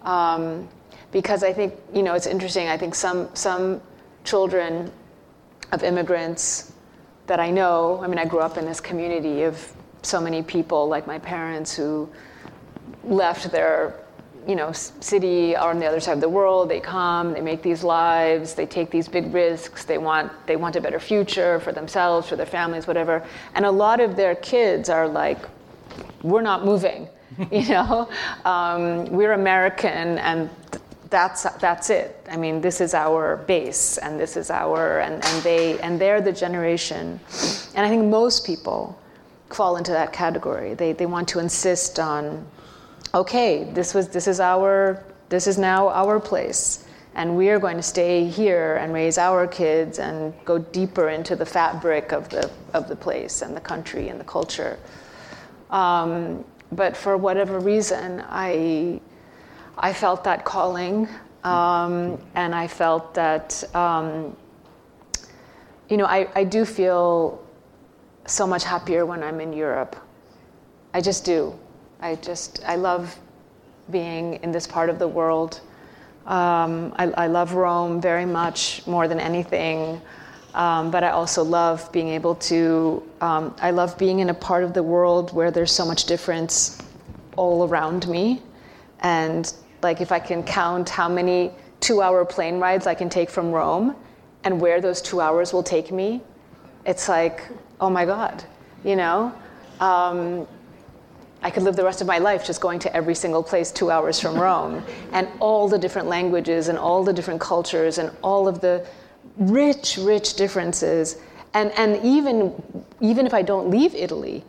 [0.02, 0.68] Um,
[1.10, 2.68] because I think, you know, it's interesting.
[2.68, 3.80] I think some, some
[4.24, 4.92] children
[5.72, 6.72] of immigrants
[7.26, 9.72] that I know, I mean, I grew up in this community of
[10.08, 12.08] so many people, like my parents, who
[13.04, 13.94] left their
[14.48, 16.70] you know, city on the other side of the world.
[16.70, 19.84] They come, they make these lives, they take these big risks.
[19.84, 23.22] They want they want a better future for themselves, for their families, whatever.
[23.54, 25.38] And a lot of their kids are like,
[26.22, 27.08] we're not moving.
[27.52, 28.08] you know,
[28.46, 30.48] um, we're American, and
[31.10, 32.26] that's that's it.
[32.30, 36.22] I mean, this is our base, and this is our and, and they and they're
[36.22, 37.20] the generation.
[37.74, 38.98] And I think most people
[39.54, 40.74] fall into that category.
[40.74, 42.46] They they want to insist on
[43.14, 46.84] okay, this was this is our this is now our place.
[47.14, 51.34] And we are going to stay here and raise our kids and go deeper into
[51.34, 54.78] the fabric of the of the place and the country and the culture.
[55.70, 59.00] Um, but for whatever reason, I
[59.76, 61.08] I felt that calling,
[61.44, 64.36] um, and I felt that um,
[65.88, 67.42] you know I, I do feel
[68.30, 69.96] so much happier when I'm in Europe.
[70.94, 71.58] I just do.
[72.00, 73.18] I just, I love
[73.90, 75.60] being in this part of the world.
[76.26, 80.00] Um, I, I, love Rome very much more than anything.
[80.54, 84.62] Um, but I also love being able to, um, I love being in a part
[84.62, 86.78] of the world where there's so much difference
[87.36, 88.42] all around me.
[89.00, 89.52] And
[89.82, 93.52] like if I can count how many two hour plane rides I can take from
[93.52, 93.94] Rome
[94.44, 96.20] and where those two hours will take me,
[96.88, 97.46] it's like,
[97.80, 98.42] oh my God,
[98.82, 99.32] you know?
[99.78, 100.48] Um,
[101.42, 103.90] I could live the rest of my life just going to every single place two
[103.90, 104.82] hours from Rome,
[105.12, 108.86] and all the different languages and all the different cultures and all of the
[109.36, 111.18] rich, rich differences.
[111.52, 112.60] And, and even,
[113.00, 114.42] even if I don't leave Italy,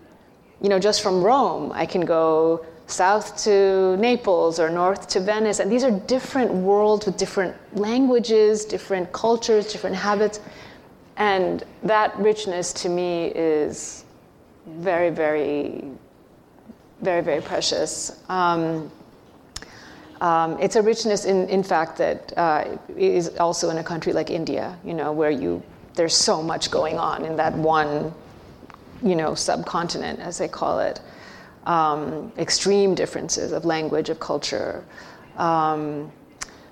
[0.61, 5.59] you know, just from Rome, I can go south to Naples or north to Venice.
[5.59, 10.39] And these are different worlds with different languages, different cultures, different habits.
[11.19, 14.03] And that richness to me is
[14.65, 15.83] very, very
[17.01, 18.21] very, very precious.
[18.29, 18.91] Um,
[20.21, 24.29] um, it's a richness, in, in fact, that uh, is also in a country like
[24.29, 25.63] India, you know, where you
[25.95, 28.13] there's so much going on in that one,
[29.01, 31.01] you know, subcontinent, as they call it.
[31.65, 34.85] Um, extreme differences of language, of culture.
[35.37, 36.11] Um,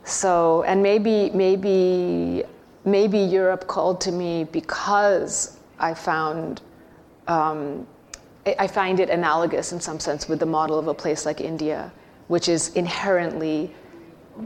[0.03, 2.43] so, and maybe, maybe,
[2.87, 6.61] maybe Europe called to me because I found
[7.27, 7.85] um,
[8.57, 11.91] I find it analogous in some sense with the model of a place like India,
[12.29, 13.75] which is inherently,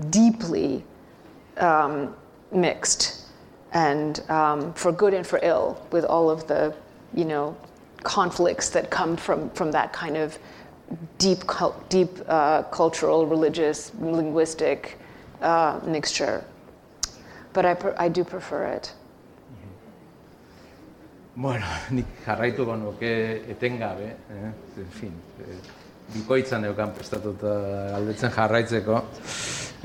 [0.09, 0.83] deeply
[1.57, 2.15] um,
[2.51, 3.27] mixed,
[3.73, 6.73] and um, for good and for ill, with all of the,
[7.13, 7.55] you know,
[8.01, 10.39] conflicts that come from from that kind of
[11.19, 11.43] deep,
[11.89, 14.97] deep uh, cultural, religious, linguistic
[15.41, 16.43] uh, mixture.
[17.53, 17.75] But I,
[18.05, 18.93] I do prefer it.
[21.35, 23.11] Bueno, nik jarraituko nuke
[23.53, 24.51] etengabe, eh?
[24.77, 25.59] en fin, eh,
[26.11, 27.53] bikoitzan eukan prestatuta
[27.93, 28.99] galdetzen jarraitzeko,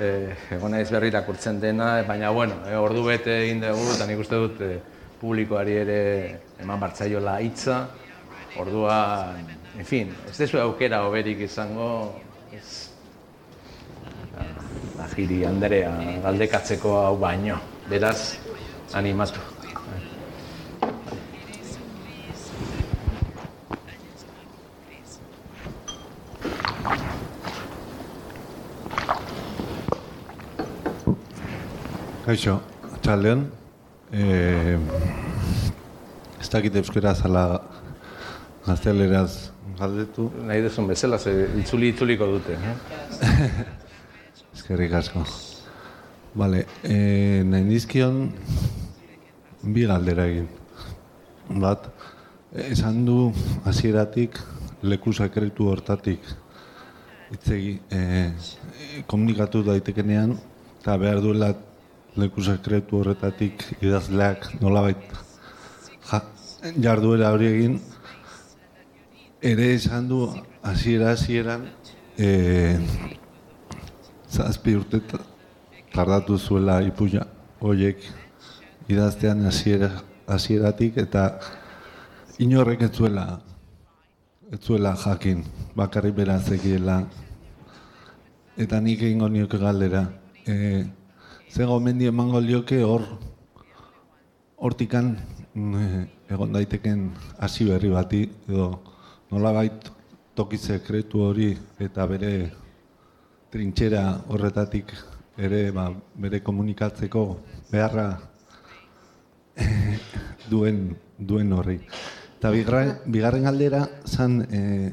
[0.02, 4.24] eh, egon naiz berri irakurtzen dena, baina bueno, eh, ordu bete egin dugu, eta nik
[4.24, 4.80] uste dut eh,
[5.20, 6.00] publikoari ere
[6.60, 7.78] eman bartzaiola hitza,
[8.58, 8.98] ordua,
[9.78, 11.88] en fin, ez dezu aukera oberik izango,
[12.20, 12.25] ez,
[15.04, 15.90] Agiri Andrea
[16.24, 17.58] galdekatzeko hau baino,
[17.90, 18.38] beraz,
[18.96, 19.40] animatu.
[32.26, 32.56] Kaixo,
[33.04, 33.44] txaldeon.
[34.10, 34.24] E,
[36.40, 37.44] ez dakit euskera zala
[38.66, 40.30] gazteleraz galdetu.
[40.48, 42.58] Nahi duzun bezala, ze itzuli itzuliko dute.
[42.58, 43.74] Eh?
[44.66, 45.20] Ezkerrik asko.
[46.34, 46.94] Bale, e,
[47.46, 48.16] nahi dizkion
[49.62, 50.48] bi galdera egin.
[51.62, 51.84] Bat,
[52.64, 53.28] esan du
[53.62, 54.40] hasieratik
[54.82, 56.26] leku sakretu hortatik
[57.36, 58.00] itzegi e,
[59.06, 60.34] komunikatu daitekenean
[60.80, 61.52] eta behar duela
[62.18, 65.14] leku sekretu horretatik idazleak nolabait
[66.10, 66.24] ja,
[66.88, 67.78] jarduera hori egin
[69.54, 70.24] ere esan du
[70.74, 71.70] hasiera hasieran
[72.18, 72.34] e,
[74.36, 75.00] zazpi urte
[75.94, 77.22] tardatu zuela ipuia
[77.60, 77.96] horiek
[78.92, 79.90] idaztean hasiera
[80.28, 81.22] hasieratik eta
[82.38, 83.24] inorrek ez zuela
[84.52, 85.40] ez zuela jakin
[85.76, 86.98] bakarri berazekiela
[88.56, 90.02] eta nik egingo nioke galdera.
[90.46, 90.84] E,
[91.48, 93.02] ze gomendio emango lioke hor
[94.56, 95.16] hortikan
[95.54, 98.68] mm, egon daiteken hasi berri bati edo
[99.30, 99.90] nolabait
[100.34, 102.32] toki sekretu hori eta bere
[103.50, 104.92] trintxera horretatik
[105.38, 107.24] ere ba, bere komunikatzeko
[107.70, 108.08] beharra
[109.56, 109.98] eh,
[110.52, 111.80] duen duen horri.
[112.36, 114.92] Eta bigarren, bigarren galdera zan, e,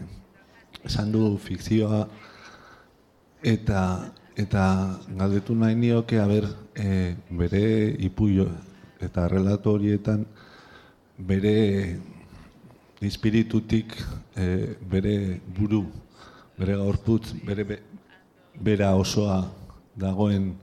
[0.87, 2.05] zan du fikzioa
[3.43, 3.81] eta
[4.39, 4.63] eta
[5.19, 8.47] galdetu nahi nioke, haber, e, bere ipuio
[9.03, 10.23] eta relato horietan
[11.17, 11.99] bere
[13.01, 13.93] espiritutik
[14.35, 15.83] e, bere buru,
[16.57, 17.79] bere gaurputz, bere be,
[18.59, 19.43] bera osoa
[19.95, 20.53] dagoen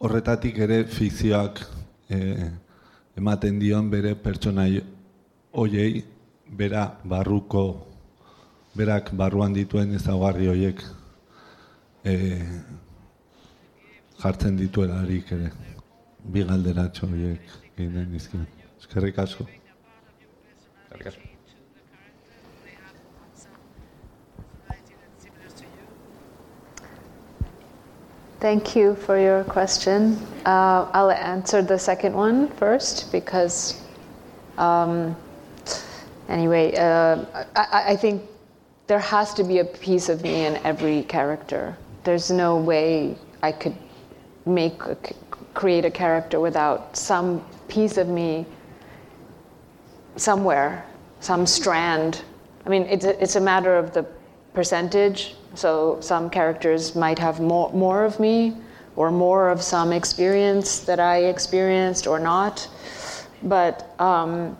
[0.00, 1.60] horretatik ere fikzioak
[2.08, 2.18] e,
[3.16, 4.80] ematen dion bere pertsonai
[5.52, 6.04] hoiei
[6.46, 7.64] bera barruko
[8.76, 10.84] berak barruan dituen ezaugarri hoiek
[12.04, 12.14] e,
[14.22, 15.50] jartzen dituelarik ere
[16.24, 18.46] bi galderatxo horiek egin dizkin.
[18.78, 19.48] Eskerrik asko.
[20.84, 21.29] Eskerrik asko.
[28.40, 30.16] Thank you for your question.
[30.46, 33.82] Uh, I'll answer the second one first because,
[34.56, 35.14] um,
[36.26, 38.22] anyway, uh, I, I think
[38.86, 41.76] there has to be a piece of me in every character.
[42.04, 43.76] There's no way I could
[44.46, 44.96] make a,
[45.52, 48.46] create a character without some piece of me
[50.16, 50.86] somewhere,
[51.20, 52.22] some strand.
[52.64, 54.06] I mean, it's a, it's a matter of the
[54.54, 55.36] percentage.
[55.54, 58.56] So some characters might have more, more of me
[58.96, 62.68] or more of some experience that I experienced or not.
[63.42, 64.56] But um,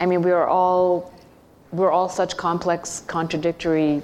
[0.00, 1.12] I mean, we are all
[1.72, 4.02] we're all such complex, contradictory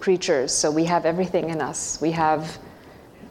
[0.00, 0.52] creatures.
[0.52, 2.00] So we have everything in us.
[2.00, 2.58] We have,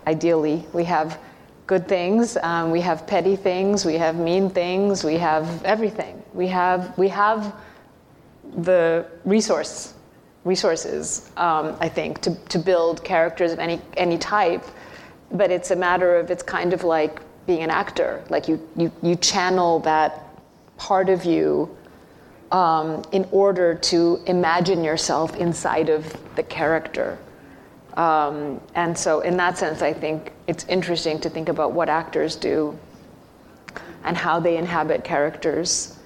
[0.08, 1.20] ideally, we have
[1.68, 2.38] good things.
[2.38, 3.86] Um, we have petty things.
[3.86, 5.04] We have mean things.
[5.04, 6.22] We have everything.
[6.34, 7.56] We have we have
[8.58, 9.94] the resource
[10.44, 11.30] resources.
[11.38, 14.66] Um, I think to to build characters of any any type,
[15.32, 18.24] but it's a matter of it's kind of like being an actor.
[18.30, 20.28] Like you you you channel that
[20.78, 21.76] part of you.
[22.52, 27.18] Um, in order to imagine yourself inside of the character.
[27.96, 32.36] Um, and so, in that sense, I think it's interesting to think about what actors
[32.36, 32.78] do
[34.04, 35.98] and how they inhabit characters,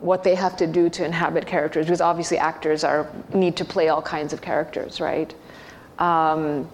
[0.00, 3.88] what they have to do to inhabit characters, because obviously actors are need to play
[3.88, 5.34] all kinds of characters, right?
[5.98, 6.68] Um,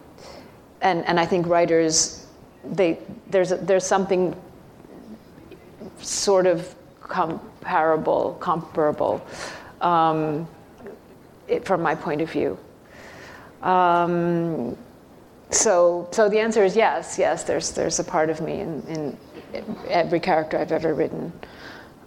[0.82, 2.26] and and I think writers,
[2.64, 2.98] they
[3.30, 4.36] there's there's something
[5.98, 9.24] sort of comparable, comparable,
[9.80, 10.46] um,
[11.48, 12.58] it, from my point of view.
[13.62, 14.76] Um,
[15.50, 17.44] so, so the answer is yes, yes.
[17.44, 19.16] There's there's a part of me in, in
[19.88, 21.32] every character I've ever written,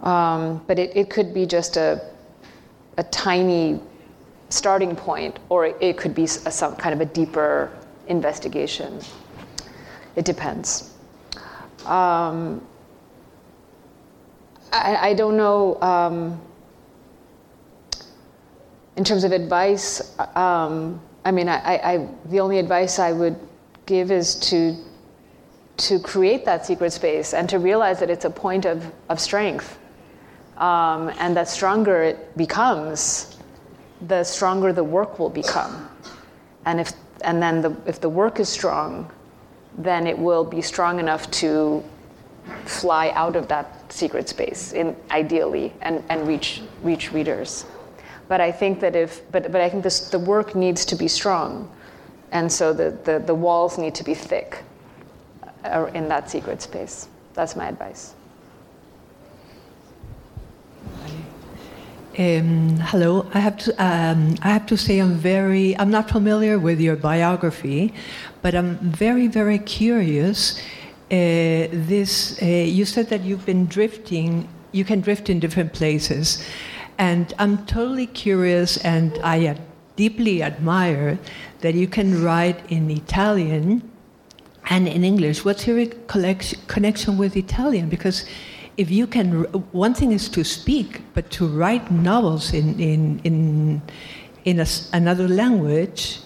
[0.02, 2.00] um, but it, it could be just a
[2.98, 3.80] a tiny
[4.50, 7.70] starting point, or it could be a, some kind of a deeper
[8.08, 9.00] investigation.
[10.16, 10.92] It depends.
[11.86, 12.66] Um,
[14.72, 15.80] I, I, don't know.
[15.80, 16.42] Um,
[18.96, 23.36] in terms of advice, um, I mean, I, I, the only advice I would
[23.86, 24.76] give is to
[25.76, 29.77] to create that secret space and to realize that it's a point of, of strength.
[30.58, 33.36] Um, and that stronger it becomes,
[34.06, 35.88] the stronger the work will become.
[36.66, 39.10] And if and then the, if the work is strong,
[39.76, 41.82] then it will be strong enough to
[42.64, 47.64] fly out of that secret space in, ideally and, and reach reach readers.
[48.28, 51.08] But I think that if, but, but I think this, the work needs to be
[51.08, 51.70] strong.
[52.30, 54.62] And so the, the, the walls need to be thick
[55.64, 57.08] uh, in that secret space.
[57.32, 58.14] That's my advice.
[62.18, 63.30] Um, hello.
[63.32, 63.70] I have to.
[63.78, 65.78] Um, I have to say, I'm very.
[65.78, 67.94] I'm not familiar with your biography,
[68.42, 70.58] but I'm very, very curious.
[71.10, 72.42] Uh, this.
[72.42, 74.48] Uh, you said that you've been drifting.
[74.72, 76.44] You can drift in different places,
[76.98, 79.56] and I'm totally curious, and I
[79.94, 81.18] deeply admire
[81.60, 83.88] that you can write in Italian
[84.70, 85.44] and in English.
[85.44, 85.86] What's your
[86.66, 87.88] connection with Italian?
[87.88, 88.24] Because
[88.78, 89.42] if you can,
[89.72, 93.82] one thing is to speak, but to write novels in in in
[94.44, 96.20] in a, another language.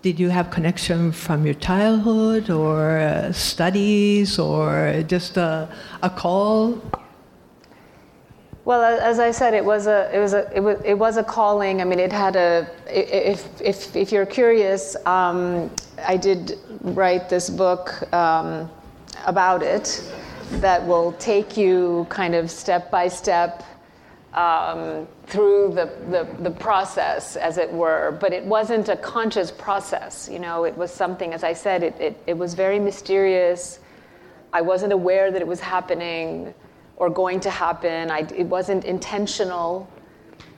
[0.00, 5.68] Did you have connection from your childhood, or uh, studies, or just a,
[6.00, 6.80] a call?
[8.64, 11.24] Well, as I said, it was a it was a it was, it was a
[11.24, 11.80] calling.
[11.80, 15.68] I mean, it had a if if if you're curious, um,
[16.06, 18.70] I did write this book um,
[19.26, 20.00] about it
[20.60, 23.64] that will take you kind of step by step
[24.34, 28.16] um, through the, the, the process, as it were.
[28.20, 30.28] But it wasn't a conscious process.
[30.30, 31.32] You know, it was something.
[31.32, 33.80] As I said, it it, it was very mysterious.
[34.52, 36.54] I wasn't aware that it was happening
[36.96, 38.10] or going to happen.
[38.10, 39.88] I, it wasn't intentional.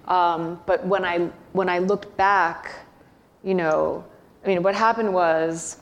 [0.09, 2.73] Um, but when I, when I looked back,
[3.45, 4.05] you know,
[4.45, 5.79] I mean, what happened was,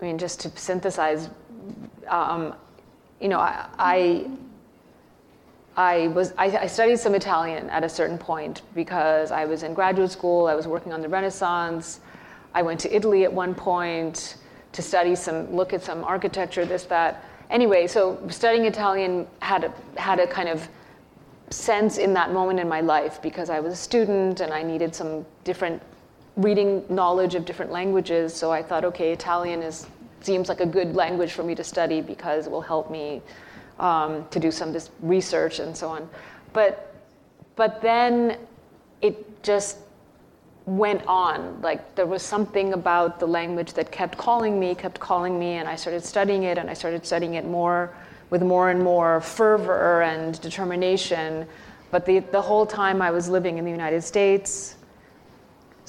[0.00, 1.28] I mean, just to synthesize,
[2.10, 2.54] um,
[3.20, 4.30] you know, I, I,
[5.76, 9.72] I was I, I, studied some Italian at a certain point because I was in
[9.72, 10.46] graduate school.
[10.46, 12.00] I was working on the Renaissance.
[12.54, 14.36] I went to Italy at one point
[14.72, 20.00] to study some, look at some architecture, this, that anyway, so studying Italian had a,
[20.00, 20.68] had a kind of
[21.50, 24.94] sense in that moment in my life because I was a student and I needed
[24.94, 25.82] some different
[26.36, 28.34] reading knowledge of different languages.
[28.34, 29.86] So I thought, okay, Italian is
[30.24, 33.22] seems like a good language for me to study because it will help me
[33.78, 36.08] um, to do some this research and so on.
[36.52, 36.94] But
[37.56, 38.38] but then
[39.02, 39.78] it just
[40.66, 41.60] went on.
[41.60, 45.68] Like there was something about the language that kept calling me, kept calling me, and
[45.68, 47.94] I started studying it, and I started studying it more
[48.30, 51.46] with more and more fervor and determination.
[51.90, 54.76] But the, the whole time I was living in the United States,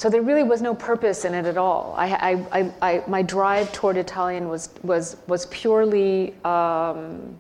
[0.02, 1.94] so there really was no purpose in it at all.
[1.96, 7.40] I, I, I, my drive toward Italian was, was, was purely um,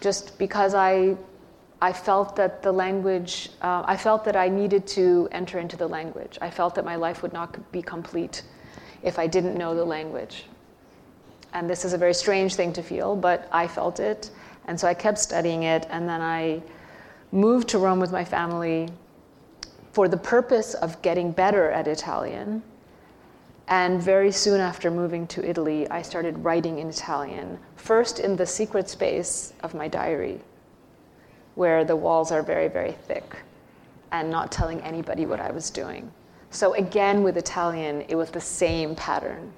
[0.00, 1.16] just because I
[1.82, 5.88] I felt that the language, uh, I felt that I needed to enter into the
[5.88, 6.38] language.
[6.40, 8.44] I felt that my life would not be complete
[9.02, 10.44] if I didn't know the language.
[11.54, 14.30] And this is a very strange thing to feel, but I felt it.
[14.68, 15.88] And so I kept studying it.
[15.90, 16.62] And then I
[17.32, 18.90] moved to Rome with my family
[19.96, 22.62] for the purpose of getting better at Italian.
[23.66, 28.44] And very soon after moving to Italy, I started writing in Italian, first in the
[28.44, 30.42] secret space of my diary
[31.54, 33.36] where the walls are very, very thick
[34.12, 36.12] and not telling anybody what I was doing.
[36.50, 39.50] So, again, with Italian, it was the same pattern.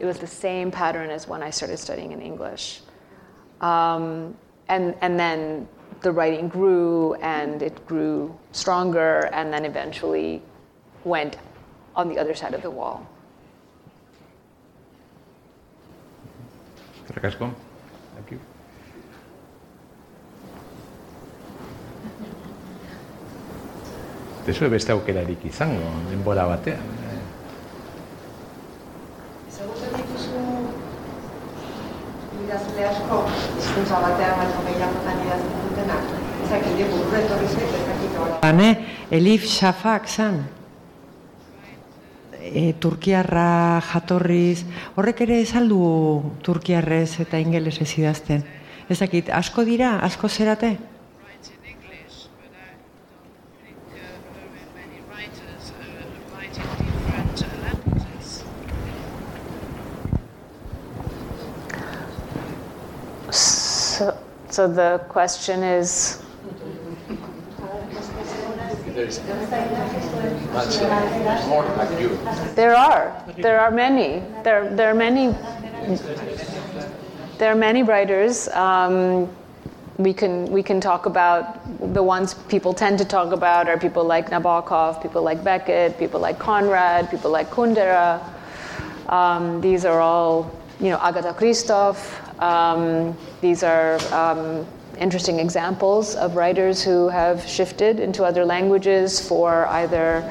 [0.00, 2.80] It was the same pattern as when I started studying in English.
[3.60, 4.36] Um,
[4.66, 5.68] and, and then
[6.00, 10.42] the writing grew and it grew stronger and then eventually
[11.04, 11.36] went
[11.96, 13.06] on the other side of the wall.
[18.14, 18.38] Thank you.
[24.48, 26.80] ez beste aukerarik izango, denbora batean.
[27.04, 27.07] Eh?
[32.48, 33.18] Idazle asko,
[33.60, 36.12] izkuntza batean baino gehiagotan idazten dutenak,
[36.46, 38.68] ezakit, burru etorri zait, ezakit Bane,
[39.12, 40.38] Elif Shafak zan,
[42.40, 44.64] e, Turkiarra jatorriz,
[44.96, 45.80] horrek ere esaldu
[46.46, 48.46] Turkiarrez eta ingelesez idazten.
[48.88, 50.78] Ezakit, asko dira, asko zerate?
[64.58, 66.20] So the question is.
[72.56, 73.24] There are.
[73.36, 74.20] There are many.
[74.42, 75.32] There, there are many.
[77.38, 78.48] There are many writers.
[78.48, 79.28] Um,
[79.96, 81.62] we can we can talk about
[81.94, 86.18] the ones people tend to talk about are people like Nabokov, people like Beckett, people
[86.18, 88.20] like Conrad, people like Kundera.
[89.08, 92.24] Um, these are all, you know, Agota Kristof.
[92.38, 94.66] Um, these are um,
[94.98, 100.28] interesting examples of writers who have shifted into other languages for either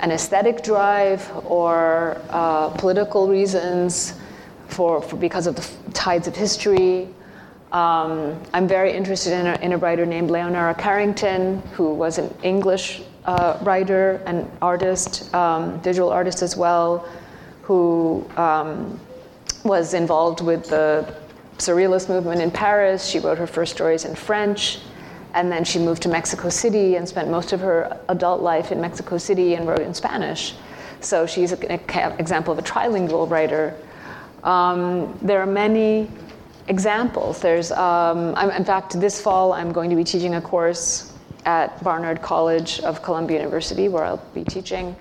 [0.00, 4.14] an aesthetic drive or uh, political reasons,
[4.68, 7.08] for, for, because of the tides of history.
[7.70, 12.34] Um, I'm very interested in a, in a, writer named Leonora Carrington, who was an
[12.42, 17.08] English uh, writer and artist, um, visual artist as well,
[17.62, 19.00] who um,
[19.64, 21.14] was involved with the
[21.58, 23.06] surrealist movement in Paris.
[23.06, 24.78] She wrote her first stories in French.
[25.34, 28.80] And then she moved to Mexico City and spent most of her adult life in
[28.80, 30.54] Mexico City and wrote in Spanish.
[31.00, 33.74] So she's an example of a trilingual writer.
[34.44, 36.10] Um, there are many
[36.68, 37.40] examples.
[37.40, 41.12] There's, um, in fact, this fall I'm going to be teaching a course
[41.44, 44.94] at Barnard College of Columbia University, where I'll be teaching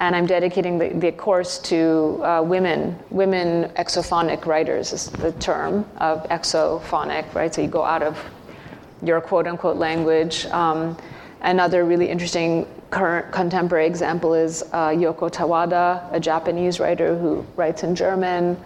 [0.00, 5.86] and I'm dedicating the, the course to uh, women, women exophonic writers is the term
[5.98, 7.54] of exophonic, right?
[7.54, 8.18] So you go out of
[9.02, 10.46] your quote unquote language.
[10.46, 10.96] Um,
[11.42, 17.82] another really interesting current contemporary example is uh, Yoko Tawada, a Japanese writer who writes
[17.82, 18.56] in German.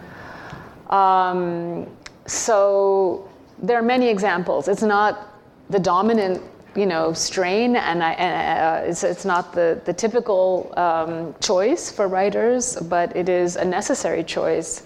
[0.89, 1.89] Um,
[2.27, 3.29] so
[3.59, 4.69] there are many examples.
[4.69, 5.37] It's not
[5.69, 6.43] the dominant,
[6.77, 12.09] you know, strain, and, I, uh, it's, it's not the, the typical um, choice for
[12.09, 14.83] writers, but it is a necessary choice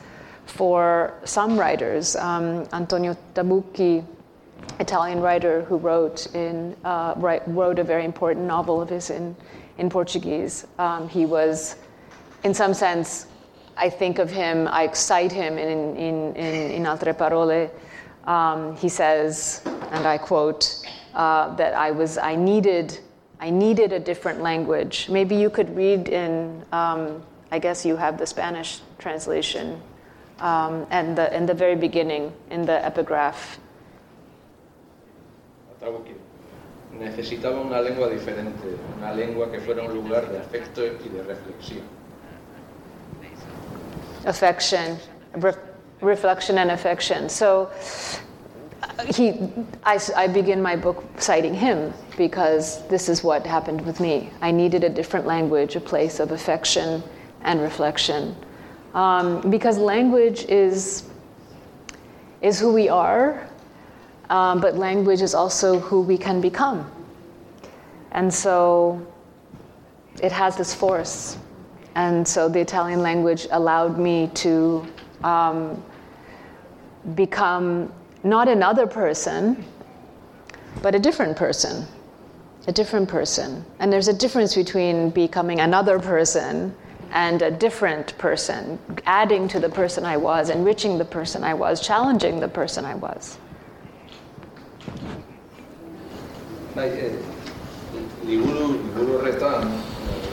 [0.47, 2.16] for some writers.
[2.16, 4.05] Um, Antonio Tabucchi,
[4.81, 9.35] Italian writer who wrote in uh, write, wrote a very important novel of his in
[9.78, 10.66] in Portuguese.
[10.78, 11.77] Um, he was,
[12.44, 13.27] in some sense,
[13.77, 14.69] I think of him.
[14.69, 17.70] I cite him in in in, in Altre Parole.
[18.24, 20.85] Um, he says, and I quote,
[21.19, 22.99] uh, that I was I needed
[23.40, 25.09] I needed a different language.
[25.11, 26.65] Maybe you could read in.
[26.73, 29.81] Um, I guess you have the Spanish translation
[30.40, 33.59] um, and the in the very beginning in the epigraph
[36.99, 41.82] necesitaba una lengua diferente, una lengua que fuera un lugar de afecto y de reflexión.
[44.27, 44.99] Affection,
[45.35, 45.55] re
[46.01, 47.28] reflection and affection.
[47.28, 47.70] So
[49.07, 49.35] he,
[49.85, 54.31] I, I begin my book citing him because this is what happened with me.
[54.41, 57.03] I needed a different language, a place of affection
[57.43, 58.35] and reflection.
[58.95, 61.05] Um, because language is,
[62.43, 63.49] is who we are,
[64.31, 66.91] um, but language is also who we can become.
[68.12, 69.07] And so
[70.23, 71.39] it has this force.
[71.95, 74.87] And so the Italian language allowed me to
[75.23, 75.83] um,
[77.15, 77.93] become
[78.23, 79.65] not another person,
[80.82, 81.86] but a different person.
[82.66, 83.65] A different person.
[83.78, 86.74] And there's a difference between becoming another person
[87.12, 91.81] and a different person, adding to the person I was, enriching the person I was,
[91.81, 93.39] challenging the person I was.
[96.77, 97.11] e, eh,
[98.24, 99.66] liburu, liburu horretan,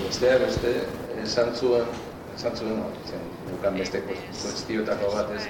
[0.05, 1.87] besteak beste, eh, esan zuen,
[2.35, 5.47] esan zuen, zen, beste kuestiotako bat ez,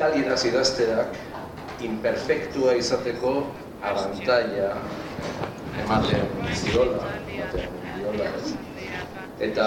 [0.00, 1.16] italieraz idazteak
[1.84, 3.32] imperfektua izateko
[3.84, 4.70] abantaia
[5.82, 6.24] ematen
[6.56, 7.10] ziola.
[9.44, 9.66] Eta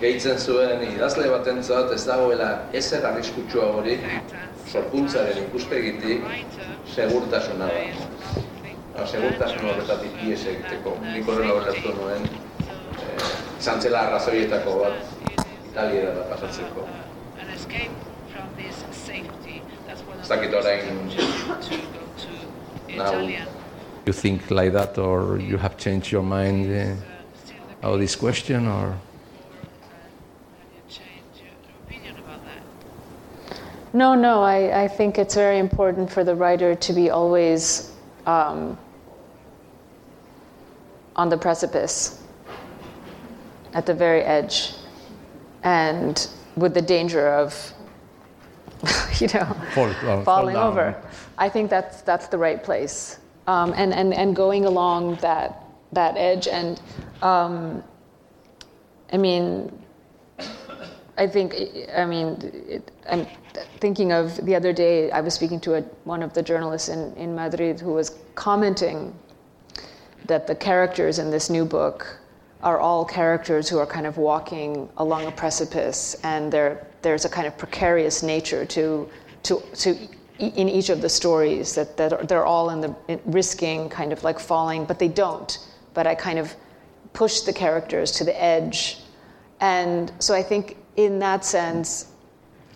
[0.00, 2.50] gehitzen zuen idazle batentzat ez dagoela
[2.82, 3.96] ezer arriskutsua hori
[4.66, 6.26] sorkuntzaren ikuspegitik
[6.96, 7.86] segurtasuna da
[8.98, 10.98] ba, segurtasun horretatik ies egiteko.
[11.06, 12.26] Nik horrela horretu nuen,
[13.06, 15.18] eh, izan zela arrazoietako bat,
[15.70, 16.90] Italiera da pasatzeko.
[20.30, 20.84] Ez dakit orain,
[22.96, 23.20] now,
[24.06, 26.94] you think like that or you have changed your mind uh,
[27.82, 28.90] about this question or?
[28.90, 29.00] Have
[30.72, 31.50] you changed your
[31.84, 32.62] opinion about that?
[33.92, 37.90] No, no, I, I think it's very important for the writer to be always
[38.26, 38.78] um,
[41.16, 42.22] on the precipice,
[43.74, 44.74] at the very edge,
[45.64, 47.74] and with the danger of,
[49.20, 49.44] you know,
[49.74, 51.02] fall, uh, falling fall over.
[51.38, 56.16] I think that's that's the right place, um, and and and going along that that
[56.16, 56.80] edge, and
[57.22, 57.82] um,
[59.12, 59.70] I mean,
[61.20, 61.54] I think,
[61.94, 63.26] I mean, it, I'm
[63.78, 67.14] thinking of the other day, I was speaking to a, one of the journalists in,
[67.14, 69.14] in Madrid who was commenting
[70.26, 72.19] that the characters in this new book
[72.62, 77.28] are all characters who are kind of walking along a precipice, and there there's a
[77.28, 79.08] kind of precarious nature to,
[79.42, 79.96] to, to
[80.38, 84.24] in each of the stories that, that they're all in the in risking kind of
[84.24, 85.58] like falling, but they don't.
[85.94, 86.54] But I kind of
[87.12, 88.98] push the characters to the edge.
[89.60, 92.12] And so I think in that sense,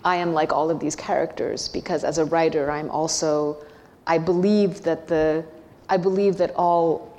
[0.05, 3.65] I am like all of these characters because as a writer, I'm also,
[4.06, 5.44] I believe that the,
[5.89, 7.14] I believe that all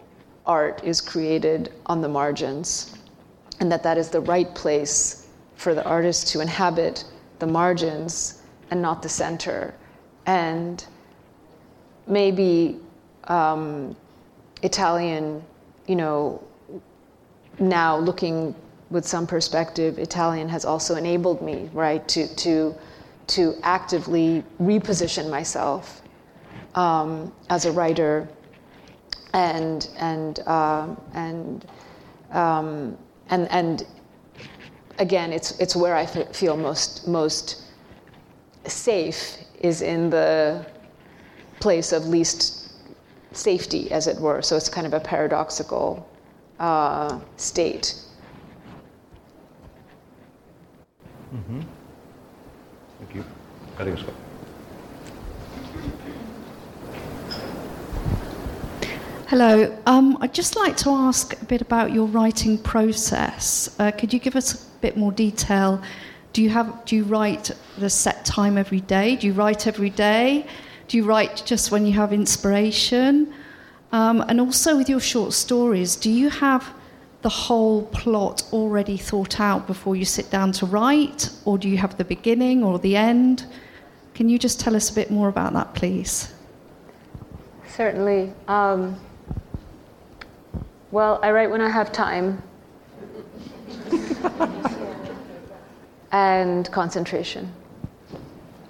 [0.45, 2.97] art is created on the margins,
[3.59, 7.05] and that that is the right place for the artist to inhabit
[7.39, 8.41] the margins
[8.71, 9.73] and not the center.
[10.25, 10.85] And
[12.07, 12.79] maybe
[13.25, 13.95] um,
[14.61, 15.43] Italian,
[15.87, 16.43] you know,
[17.59, 18.55] now looking
[18.89, 22.75] with some perspective, Italian has also enabled me, right, to, to,
[23.27, 26.01] to actively reposition myself
[26.75, 28.27] um, as a writer
[29.35, 31.65] and and uh, and
[32.31, 32.97] um,
[33.29, 33.85] and and
[34.97, 37.61] again, it's it's where I f- feel most most
[38.65, 40.65] safe is in the
[41.59, 42.71] place of least
[43.33, 44.41] safety, as it were.
[44.41, 46.09] So it's kind of a paradoxical
[46.59, 47.95] uh, state.
[51.33, 51.61] Mm-hmm.
[52.99, 54.15] Thank you.
[59.37, 59.77] Hello.
[59.85, 63.75] Um, I'd just like to ask a bit about your writing process.
[63.79, 65.81] Uh, could you give us a bit more detail?
[66.31, 69.17] Do you have do you write the set time every day?
[69.17, 70.47] Do you write every day?
[70.87, 73.33] Do you write just when you have inspiration?
[73.91, 76.73] Um, and also with your short stories, do you have
[77.21, 81.75] the whole plot already thought out before you sit down to write, or do you
[81.75, 83.45] have the beginning or the end?
[84.13, 86.33] Can you just tell us a bit more about that, please?
[87.67, 88.31] Certainly.
[88.47, 88.97] Um,
[90.95, 92.41] well, I write when I have time
[96.13, 97.51] and concentration.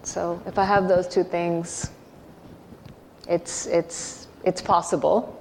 [0.01, 1.91] So if I have those two things,
[3.29, 5.39] it's, it's, it's possible.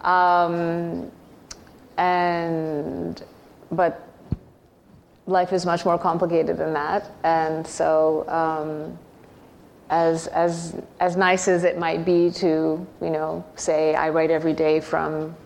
[0.00, 1.12] Um,
[1.98, 3.22] and,
[3.70, 4.08] but
[5.26, 7.10] life is much more complicated than that.
[7.24, 8.98] And so, um,
[9.90, 14.54] as, as, as nice as it might be to, you know, say I write every
[14.54, 15.36] day from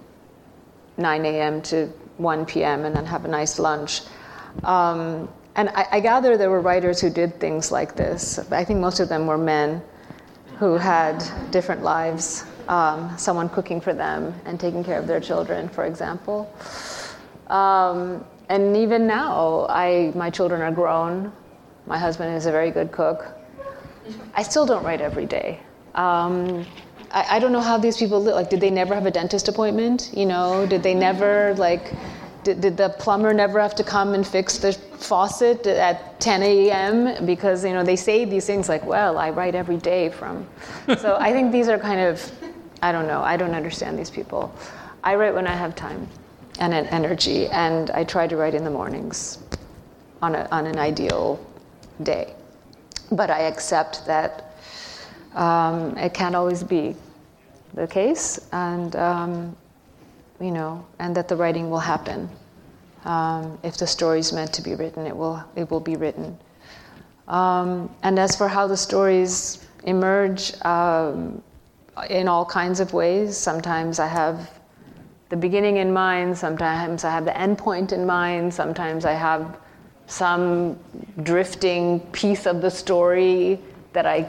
[0.97, 1.63] 9 a.m.
[1.63, 1.87] to
[2.19, 2.85] 1 p.m.
[2.85, 4.03] and then have a nice lunch.
[4.63, 8.39] Um, and I, I, gather there were writers who did things like this.
[8.51, 9.83] I think most of them were men
[10.59, 12.45] who had different lives.
[12.69, 16.53] Um, someone cooking for them and taking care of their children, for example.
[17.49, 21.33] Um, and even now, I, my children are grown.
[21.87, 23.37] My husband is a very good cook.
[24.35, 25.61] I still don't write every day.
[25.95, 26.67] Um,
[27.15, 28.35] I, I, don't know how these people live.
[28.35, 30.11] Like, did they never have a dentist appointment?
[30.13, 31.93] You know, did they never like?
[32.43, 37.25] Did, did the plumber never have to come and fix the faucet at 10 a.m.
[37.25, 40.47] because you know they say these things like, "Well, I write every day from."
[40.99, 42.31] so I think these are kind of,
[42.83, 43.23] I don't know.
[43.23, 44.53] I don't understand these people.
[45.03, 46.07] I write when I have time
[46.59, 49.39] and an energy, and I try to write in the mornings
[50.23, 51.45] on, a, on an ideal
[52.03, 52.35] day.
[53.11, 54.54] But I accept that
[55.35, 56.95] um, it can't always be
[57.75, 59.57] the case, and um,
[60.41, 62.29] you know, and that the writing will happen.
[63.05, 66.39] Um, if the story is meant to be written, it will it will be written.
[67.29, 71.43] Um, and as for how the stories emerge um,
[72.11, 74.51] in all kinds of ways, sometimes I have
[75.31, 79.59] the beginning in mind, sometimes I have the end point in mind, sometimes I have
[80.07, 80.79] some
[81.23, 83.59] drifting piece of the story
[83.95, 84.27] that I,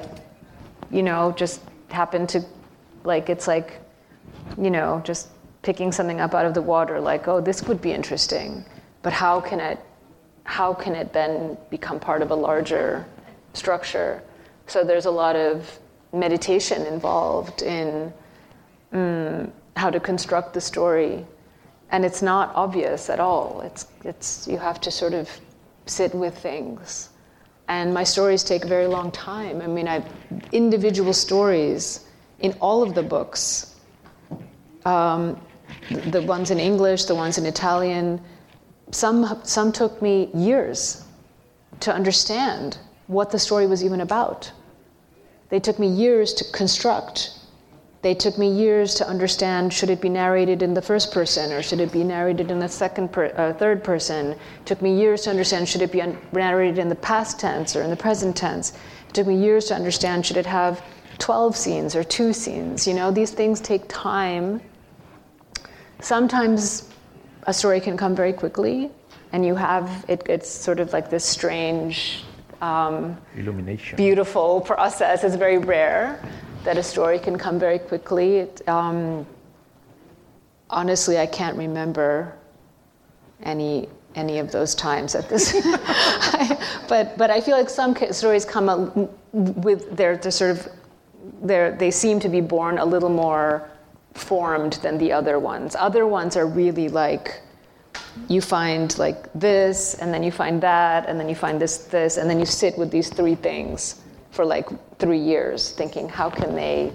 [0.96, 2.44] you know, just happen to,
[3.04, 3.80] like, it's like,
[4.58, 5.30] you know, just
[5.62, 8.64] picking something up out of the water, like, oh, this would be interesting,
[9.02, 9.80] but how can it,
[10.44, 13.06] how can it then become part of a larger
[13.54, 14.22] structure?
[14.68, 15.80] So there's a lot of
[16.14, 18.14] meditation involved in.
[18.94, 21.26] Mm, how to construct the story.
[21.92, 23.62] And it's not obvious at all.
[23.62, 25.30] It's, it's, you have to sort of
[25.86, 27.10] sit with things.
[27.68, 29.62] And my stories take a very long time.
[29.62, 30.04] I mean, I
[30.52, 32.06] individual stories
[32.40, 33.76] in all of the books.
[34.86, 35.40] Um,
[35.90, 38.22] the ones in English, the ones in Italian.
[38.92, 41.04] Some, some took me years
[41.80, 42.78] to understand
[43.08, 44.52] what the story was even about.
[45.50, 47.35] They took me years to construct
[48.06, 51.64] they took me years to understand should it be narrated in the first person or
[51.64, 54.34] should it be narrated in the second per, uh, third person.
[54.34, 57.76] It took me years to understand should it be un- narrated in the past tense
[57.76, 58.74] or in the present tense.
[59.10, 60.84] It took me years to understand should it have
[61.18, 62.86] 12 scenes or two scenes.
[62.86, 64.62] You know, these things take time.
[66.00, 66.92] Sometimes
[67.48, 68.92] a story can come very quickly,
[69.32, 72.24] and you have it, it's sort of like this strange
[72.62, 76.22] um, illumination beautiful process it's very rare
[76.66, 78.38] that a story can come very quickly.
[78.38, 79.26] It, um,
[80.70, 82.36] honestly, I can't remember
[83.44, 85.54] any any of those times at this.
[86.88, 90.70] but but I feel like some stories come with their, their sort of
[91.42, 93.70] they seem to be born a little more
[94.14, 95.76] formed than the other ones.
[95.76, 97.42] Other ones are really like
[98.30, 102.18] you find like this and then you find that and then you find this this
[102.18, 104.02] and then you sit with these three things
[104.36, 104.68] for like
[105.00, 106.92] three years, thinking how can they,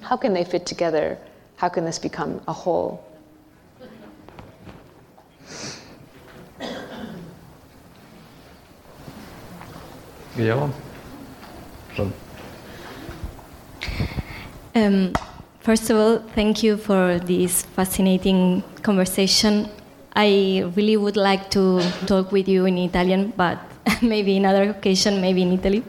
[0.00, 1.18] how can they fit together?
[1.56, 3.04] How can this become a whole?
[10.36, 10.72] Guillermo.
[14.74, 15.12] Um,
[15.60, 19.68] first of all, thank you for this fascinating conversation.
[20.16, 23.58] I really would like to talk with you in Italian, but
[24.02, 25.84] maybe another occasion, maybe in Italy.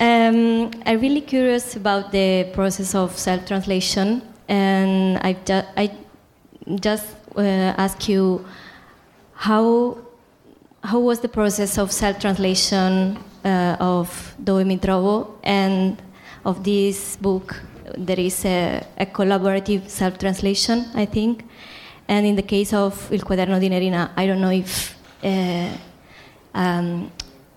[0.00, 5.36] Um, I'm really curious about the process of self-translation, and I,
[5.76, 5.90] I
[6.80, 7.06] just
[7.36, 8.44] uh, ask you
[9.34, 9.98] how
[10.84, 16.00] how was the process of self-translation uh, of Dove mi trovo and
[16.44, 17.60] of this book
[17.96, 21.44] there is a, a collaborative self-translation, I think.
[22.06, 25.68] And in the case of Il Quaderno di Nerina, I don't know if uh,
[26.54, 27.10] um,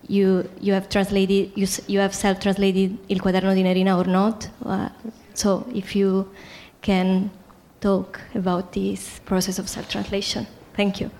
[0.08, 4.48] you you have translated you, you have self-translated Il Quaderno di Nerina or not.
[4.64, 4.88] Uh,
[5.34, 6.28] so if you
[6.80, 7.30] can
[7.80, 10.46] talk about this process of self-translation.
[10.74, 11.10] Thank you.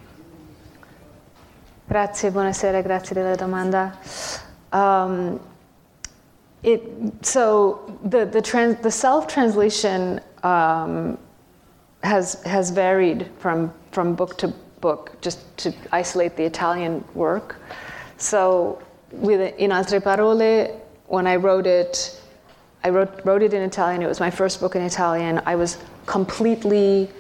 [1.89, 3.99] Grazie, buonasera, grazie della domanda.
[4.73, 5.41] Um,
[6.63, 6.81] it,
[7.23, 11.19] so the, the, trans, the self-translation um,
[12.03, 17.57] has, has varied from, from book to book, just to isolate the Italian work.
[18.23, 18.81] So
[19.11, 22.23] with In Altre Parole, when I wrote it,
[22.85, 24.01] I wrote, wrote it in Italian.
[24.01, 25.43] It was my first book in Italian.
[25.45, 25.77] I was
[26.07, 27.11] completely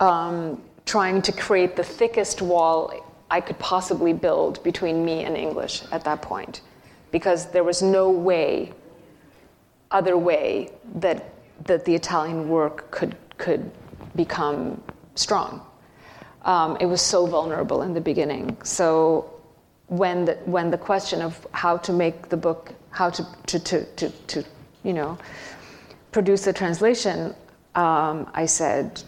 [0.00, 2.92] um, trying to create the thickest wall
[3.30, 6.62] I could possibly build between me and English at that point,
[7.12, 8.72] because there was no way,
[9.92, 11.34] other way, that,
[11.66, 13.70] that the Italian work could, could
[14.16, 14.82] become
[15.14, 15.64] strong.
[16.42, 18.56] Um, it was so vulnerable in the beginning.
[18.64, 19.37] So
[19.88, 23.84] when the, when the question of how to make the book, how to, to, to,
[23.84, 24.44] to, to
[24.84, 25.18] you know,
[26.12, 27.34] produce a translation,
[27.74, 29.02] um, I said,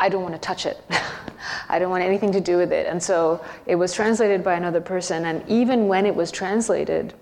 [0.00, 0.80] I don't want to touch it.
[1.68, 2.86] I don't want anything to do with it.
[2.86, 5.26] And so it was translated by another person.
[5.26, 7.14] And even when it was translated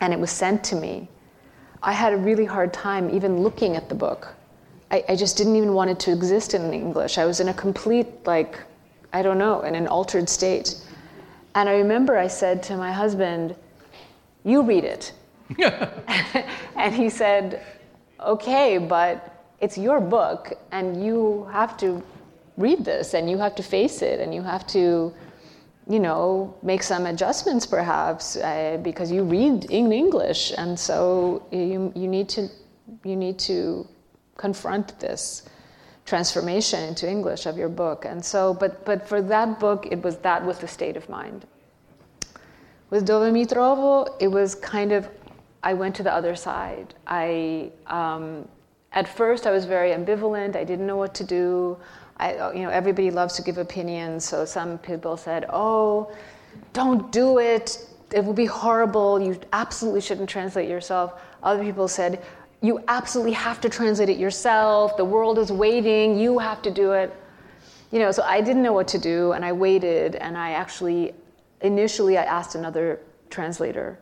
[0.00, 1.08] and it was sent to me,
[1.82, 4.34] I had a really hard time even looking at the book.
[4.90, 7.18] I, I just didn't even want it to exist in English.
[7.18, 8.58] I was in a complete, like,
[9.12, 10.76] I don't know, in an altered state.
[11.54, 13.56] And I remember I said to my husband,
[14.44, 15.12] You read it.
[16.76, 17.62] and he said,
[18.20, 22.02] Okay, but it's your book and you have to
[22.56, 25.12] read this and you have to face it and you have to
[25.88, 31.92] you know make some adjustments perhaps uh, because you read in english and so you,
[31.94, 32.48] you need to
[33.04, 33.86] you need to
[34.36, 35.48] confront this
[36.04, 40.16] transformation into english of your book and so but but for that book it was
[40.18, 41.46] that was the state of mind
[42.90, 45.08] with dove mi trovo it was kind of
[45.62, 48.48] i went to the other side i um,
[48.94, 50.54] at first, I was very ambivalent.
[50.54, 51.78] I didn't know what to do.
[52.18, 54.24] I, you know, everybody loves to give opinions.
[54.24, 56.12] So some people said, "Oh,
[56.72, 57.86] don't do it.
[58.12, 59.20] It will be horrible.
[59.20, 62.22] You absolutely shouldn't translate yourself." Other people said,
[62.62, 64.96] "You absolutely have to translate it yourself.
[64.96, 66.18] The world is waiting.
[66.18, 67.12] You have to do it."
[67.90, 70.16] You know, so I didn't know what to do, and I waited.
[70.16, 71.14] And I actually,
[71.60, 73.98] initially, I asked another translator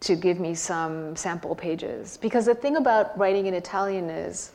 [0.00, 2.16] to give me some sample pages.
[2.16, 4.50] Because the thing about writing in Italian is,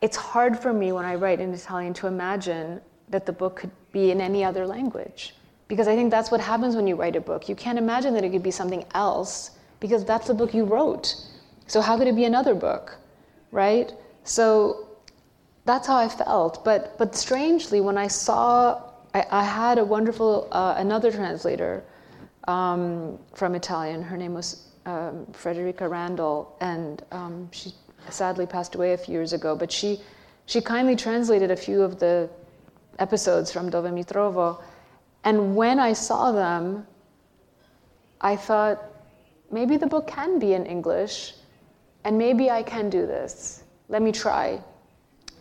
[0.00, 3.72] it's hard for me when I write in Italian to imagine that the book could
[3.90, 5.34] be in any other language.
[5.66, 7.48] Because I think that's what happens when you write a book.
[7.48, 9.50] You can't imagine that it could be something else
[9.84, 11.14] because that's the book you wrote.
[11.66, 12.96] So, how could it be another book,
[13.52, 13.92] right?
[14.36, 14.88] So,
[15.66, 16.64] that's how I felt.
[16.64, 18.80] But, but strangely, when I saw,
[19.12, 21.84] I, I had a wonderful, uh, another translator
[22.48, 24.00] um, from Italian.
[24.02, 27.74] Her name was um, Frederika Randall, and um, she
[28.08, 29.54] sadly passed away a few years ago.
[29.54, 30.00] But she,
[30.46, 32.30] she kindly translated a few of the
[32.98, 34.62] episodes from Dove mi trovo.
[35.24, 36.86] And when I saw them,
[38.22, 38.78] I thought,
[39.54, 41.34] maybe the book can be in English,
[42.04, 43.62] and maybe I can do this.
[43.88, 44.60] Let me try.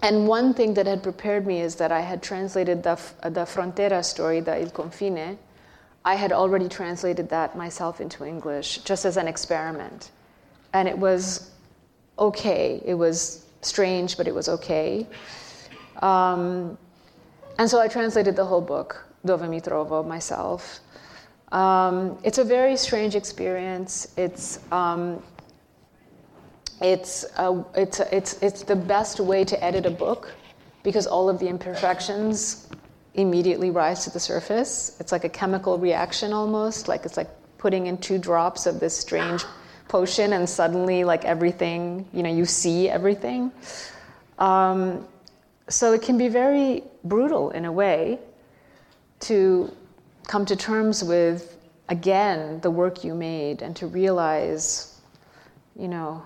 [0.04, 4.04] And one thing that had prepared me is that I had translated the, the Frontera
[4.04, 5.38] story, the Il Confine,
[6.06, 10.12] I had already translated that myself into English just as an experiment.
[10.74, 11.52] And it was
[12.20, 12.82] okay.
[12.86, 15.08] It was strange, but it was okay.
[16.02, 16.78] Um,
[17.58, 20.82] and so I translated the whole book, Dove mi trovo, myself.
[21.54, 24.12] Um, it's a very strange experience.
[24.18, 25.22] It's, um,
[26.82, 30.34] it's, a, it's, it's, it's the best way to edit a book
[30.82, 32.68] because all of the imperfections
[33.14, 34.98] immediately rise to the surface.
[35.00, 38.98] It's like a chemical reaction almost, like it's like putting in two drops of this
[38.98, 39.46] strange
[39.88, 43.52] potion and suddenly like everything, you know, you see everything.
[44.40, 45.08] Um,
[45.70, 48.18] so it can be very brutal in a way
[49.22, 49.72] to
[50.28, 51.58] come to terms with
[51.90, 55.00] again the work you made and to realize,
[55.76, 56.24] you know,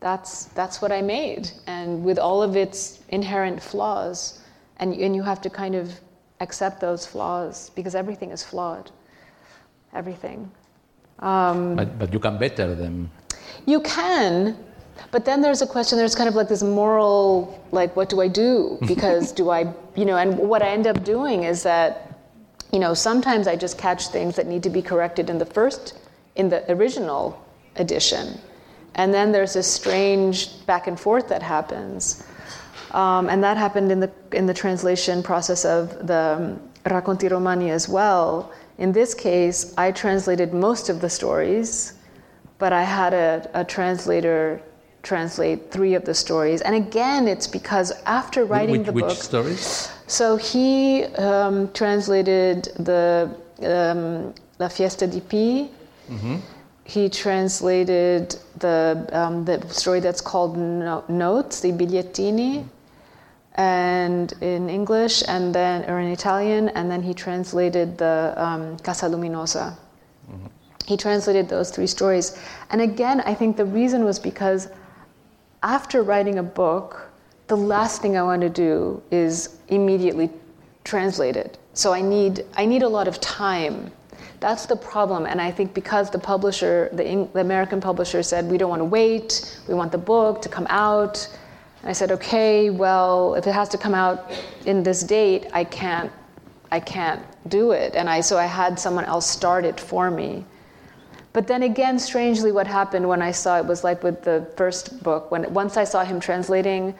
[0.00, 4.40] that's that's what I made, and with all of its inherent flaws,
[4.78, 5.92] and and you have to kind of
[6.40, 8.90] accept those flaws because everything is flawed.
[9.92, 10.50] Everything.
[11.18, 13.10] Um, but, but you can better them.
[13.66, 14.56] You can,
[15.10, 15.98] but then there's a question.
[15.98, 18.78] There's kind of like this moral, like, what do I do?
[18.86, 22.09] Because do I, you know, and what I end up doing is that,
[22.72, 25.98] you know, sometimes I just catch things that need to be corrected in the first,
[26.36, 27.44] in the original
[27.76, 28.38] edition,
[28.94, 32.24] and then there's this strange back and forth that happens.
[32.92, 37.70] Um, and that happened in the, in the translation process of the um, Racconti Romani
[37.70, 38.52] as well.
[38.78, 41.94] In this case, I translated most of the stories,
[42.58, 44.60] but I had a, a translator
[45.02, 46.60] translate three of the stories.
[46.60, 49.16] And again, it's because after writing which, the which book.
[49.16, 49.90] stories?
[50.06, 53.30] So he um, translated the
[53.62, 55.68] um, La Fiesta di Pi.
[56.84, 62.64] He translated the um, the story that's called no- Notes, the Bigliettini,
[63.54, 69.06] and in English, and then or in Italian, and then he translated the um, Casa
[69.06, 69.76] Luminosa.
[70.84, 72.36] He translated those three stories,
[72.70, 74.68] and again, I think the reason was because
[75.62, 77.10] after writing a book,
[77.48, 80.30] the last thing I want to do is immediately
[80.84, 81.58] translate it.
[81.74, 83.90] So I need I need a lot of time.
[84.40, 88.56] That's the problem, and I think because the publisher, the, the American publisher, said we
[88.56, 91.28] don't want to wait, we want the book to come out.
[91.84, 94.30] I said, okay, well, if it has to come out
[94.64, 96.10] in this date, I can't,
[96.70, 100.44] I can't do it, and I so I had someone else start it for me.
[101.32, 105.02] But then again, strangely, what happened when I saw it was like with the first
[105.02, 105.30] book.
[105.30, 106.94] When once I saw him translating,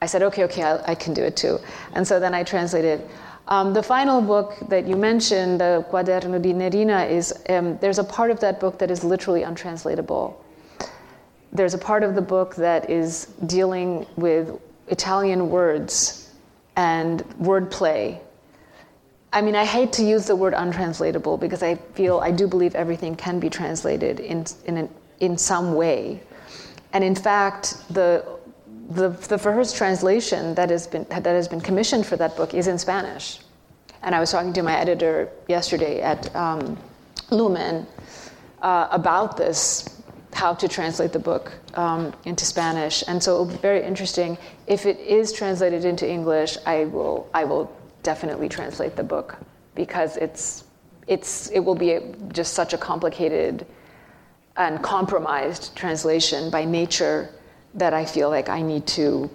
[0.00, 1.58] I said, okay, okay, I, I can do it too.
[1.94, 3.02] And so then I translated.
[3.48, 8.04] Um, the final book that you mentioned, the Quaderno di Nerina, is um, there's a
[8.04, 10.42] part of that book that is literally untranslatable.
[11.52, 14.58] There's a part of the book that is dealing with
[14.88, 16.32] Italian words
[16.76, 18.20] and wordplay
[19.32, 22.74] I mean, I hate to use the word untranslatable because I feel I do believe
[22.74, 24.88] everything can be translated in in an,
[25.20, 26.20] in some way,
[26.92, 28.24] and in fact, the
[28.90, 32.66] the the first translation that has been that has been commissioned for that book is
[32.66, 33.38] in Spanish,
[34.02, 36.76] and I was talking to my editor yesterday at um,
[37.30, 37.86] Lumen
[38.62, 40.02] uh, about this,
[40.32, 44.36] how to translate the book um, into Spanish, and so it'll be very interesting.
[44.66, 47.70] If it is translated into English, I will I will
[48.02, 49.36] definitely translate the book
[49.74, 50.64] because it's
[51.06, 51.98] it's it will be
[52.32, 53.66] just such a complicated
[54.56, 57.30] and compromised translation by nature
[57.74, 59.30] that I feel like I need to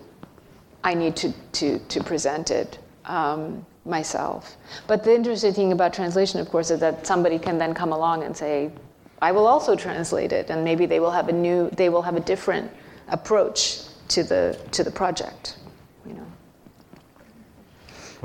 [0.83, 4.57] I need to to to present it um, myself.
[4.87, 8.23] But the interesting thing about translation, of course, is that somebody can then come along
[8.23, 8.71] and say,
[9.21, 12.15] "I will also translate it," and maybe they will have a new they will have
[12.15, 12.71] a different
[13.09, 15.57] approach to the to the project.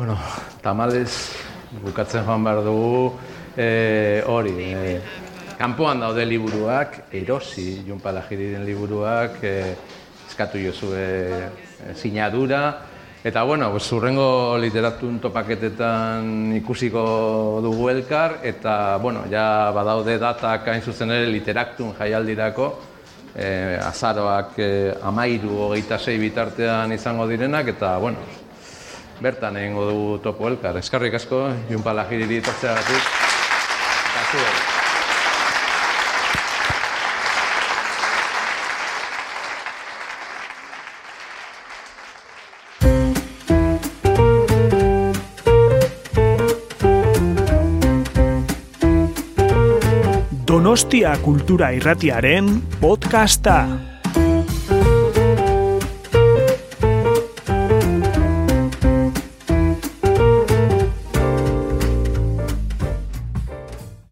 [0.00, 0.16] Bueno,
[0.62, 1.36] tamales
[1.82, 3.18] bukatzen joan behar dugu
[3.52, 4.54] e, hori.
[4.64, 4.94] E,
[5.58, 9.52] kanpoan daude liburuak, erosi Jon Palagiriren liburuak, e,
[10.24, 12.62] eskatu jozue e, sinadura,
[13.20, 21.12] Eta, bueno, zurrengo literatun topaketetan ikusiko dugu elkar, eta, bueno, ja badaude datak hain zuzen
[21.12, 22.72] ere literaktun jaialdirako,
[23.34, 28.39] e, azaroak e, amairu hogeita sei bitartean izango direnak, eta, bueno,
[29.20, 30.76] bertan egingo dugu topo elkar.
[30.80, 33.08] Eskarrik asko, Junpala Giriri etortzeagatik.
[34.10, 34.78] Eta zuei.
[50.50, 53.89] Donostia Kultura Irratiaren podcasta.